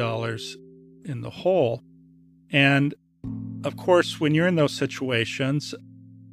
[1.05, 1.81] in the hole.
[2.51, 2.93] And
[3.63, 5.73] of course, when you're in those situations,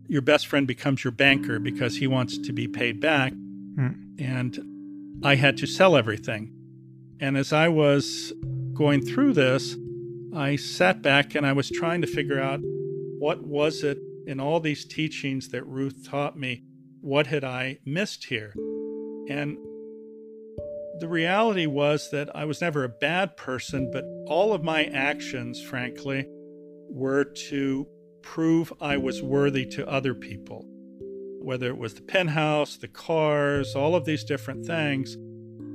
[0.08, 3.32] your best friend becomes your banker because he wants to be paid back.
[3.32, 4.20] Mm.
[4.20, 6.52] And I had to sell everything.
[7.20, 8.32] And as I was
[8.74, 9.76] going through this,
[10.34, 14.60] I sat back and I was trying to figure out what was it in all
[14.60, 16.64] these teachings that Ruth taught me
[17.00, 18.52] what had I missed here?
[19.28, 19.56] And
[20.98, 25.60] the reality was that I was never a bad person, but all of my actions,
[25.60, 26.26] frankly,
[26.88, 27.86] were to
[28.22, 30.64] prove I was worthy to other people.
[31.40, 35.16] Whether it was the penthouse, the cars, all of these different things,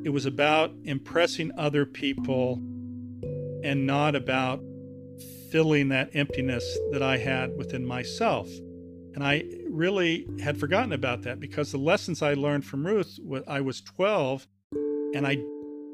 [0.06, 2.62] it was about impressing other people
[3.64, 4.62] and not about
[5.52, 8.48] filling that emptiness that I had within myself.
[9.14, 13.62] And I really had forgotten about that because the lessons I learned from Ruth, I
[13.62, 14.48] was 12
[15.16, 15.38] and I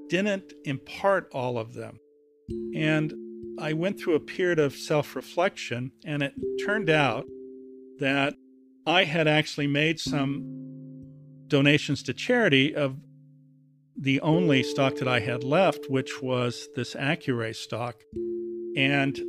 [0.09, 1.99] didn't impart all of them.
[2.75, 3.13] And
[3.59, 6.33] I went through a period of self reflection, and it
[6.65, 7.25] turned out
[7.99, 8.35] that
[8.85, 10.43] I had actually made some
[11.47, 12.97] donations to charity of
[13.95, 17.95] the only stock that I had left, which was this Accuray stock.
[18.75, 19.19] And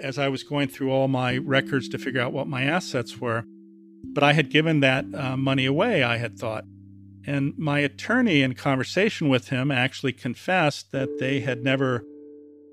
[0.00, 3.44] as I was going through all my records to figure out what my assets were.
[4.04, 6.64] But I had given that uh, money away, I had thought.
[7.26, 12.04] And my attorney, in conversation with him, actually confessed that they had never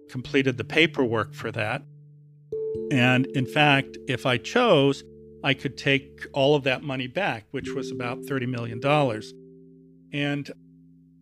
[0.10, 1.84] completed the paperwork for that.
[2.92, 5.04] And in fact, if I chose,
[5.44, 8.82] I could take all of that money back, which was about $30 million.
[10.12, 10.52] And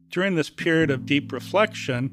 [0.09, 2.11] during this period of deep reflection,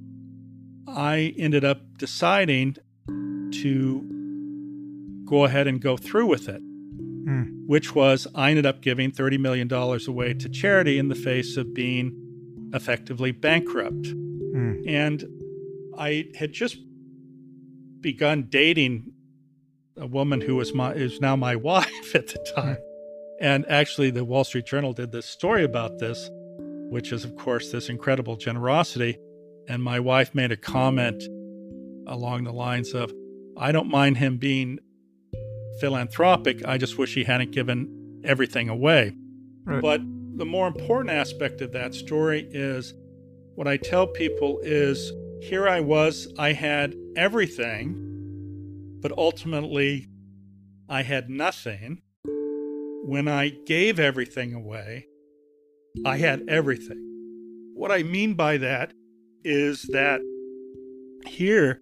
[0.89, 2.77] I ended up deciding
[3.07, 7.67] to go ahead and go through with it, mm.
[7.67, 11.73] which was I ended up giving $30 million away to charity in the face of
[11.73, 14.03] being effectively bankrupt.
[14.03, 14.89] Mm.
[14.89, 15.40] And
[16.01, 16.79] I had just
[18.01, 19.13] begun dating
[19.99, 22.79] a woman who was my is now my wife at the time.
[23.39, 26.31] And actually the Wall Street Journal did this story about this,
[26.89, 29.19] which is of course this incredible generosity.
[29.69, 31.23] And my wife made a comment
[32.07, 33.13] along the lines of,
[33.57, 34.79] I don't mind him being
[35.81, 36.67] philanthropic.
[36.67, 39.15] I just wish he hadn't given everything away.
[39.65, 39.83] Right.
[39.83, 40.01] But
[40.37, 42.95] the more important aspect of that story is
[43.55, 50.09] what I tell people is here I was, I had everything, but ultimately
[50.89, 52.03] I had nothing.
[53.05, 55.07] When I gave everything away,
[56.05, 57.73] I had everything.
[57.75, 58.93] What I mean by that
[59.43, 60.21] is that
[61.27, 61.81] here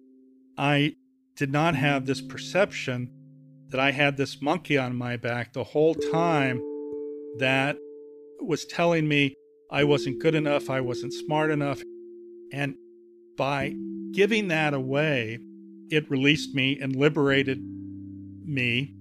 [0.57, 0.95] I
[1.35, 3.11] did not have this perception
[3.69, 6.59] that I had this monkey on my back the whole time
[7.37, 7.77] that
[8.41, 9.35] was telling me
[9.69, 11.81] I wasn't good enough, I wasn't smart enough.
[12.51, 12.75] And
[13.39, 13.73] by
[14.11, 15.39] giving that away,
[15.89, 17.57] it released me and liberated
[18.45, 18.93] me,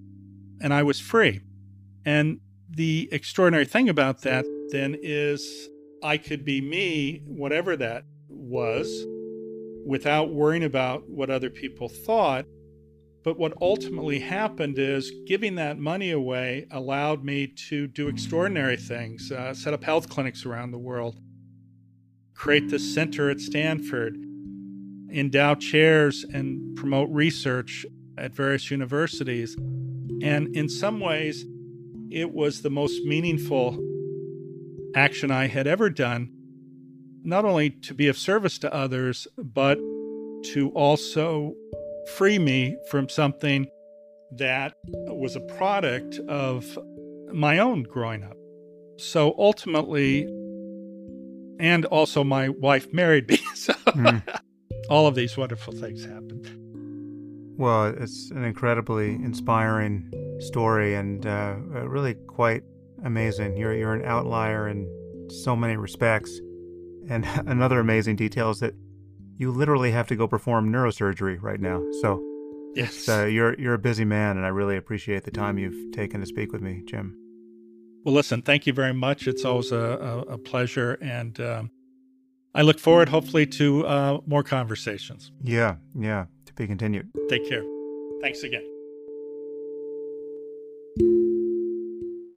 [0.61, 1.41] and I was free.
[2.05, 2.39] And
[2.71, 5.69] the extraordinary thing about that then is
[6.05, 9.05] I could be me, whatever that was,
[9.85, 12.47] without worrying about what other people thought.
[13.25, 19.33] But what ultimately happened is giving that money away allowed me to do extraordinary things,
[19.33, 21.19] uh, set up health clinics around the world,
[22.35, 24.17] create the center at Stanford,
[25.13, 27.87] endow chairs and promote research
[28.17, 29.57] at various universities.
[30.23, 31.45] And in some ways,
[32.11, 33.79] it was the most meaningful
[34.95, 36.31] action I had ever done
[37.25, 39.79] not only to be of service to others, but
[40.43, 41.55] to also
[42.17, 43.67] free me from something
[44.33, 46.79] that was a product of
[47.33, 48.37] my own growing up.
[48.97, 50.23] So ultimately,
[51.61, 53.39] and also my wife married me.
[53.55, 54.23] So mm.
[54.89, 56.49] All of these wonderful things happened.
[57.59, 62.63] Well, it's an incredibly inspiring story and uh, really quite
[63.05, 63.57] amazing.
[63.57, 64.89] You're you're an outlier in
[65.31, 66.41] so many respects.
[67.09, 68.75] And another amazing detail is that
[69.37, 71.83] you literally have to go perform neurosurgery right now.
[72.01, 72.23] So
[72.75, 76.21] yes, uh, you're you're a busy man, and I really appreciate the time you've taken
[76.21, 77.17] to speak with me, Jim.
[78.05, 79.27] Well, listen, thank you very much.
[79.27, 81.71] It's always a, a, a pleasure, and um,
[82.55, 85.33] I look forward, hopefully, to uh, more conversations.
[85.43, 87.09] Yeah, yeah, to be continued.
[87.29, 87.65] Take care.
[88.21, 88.65] Thanks again.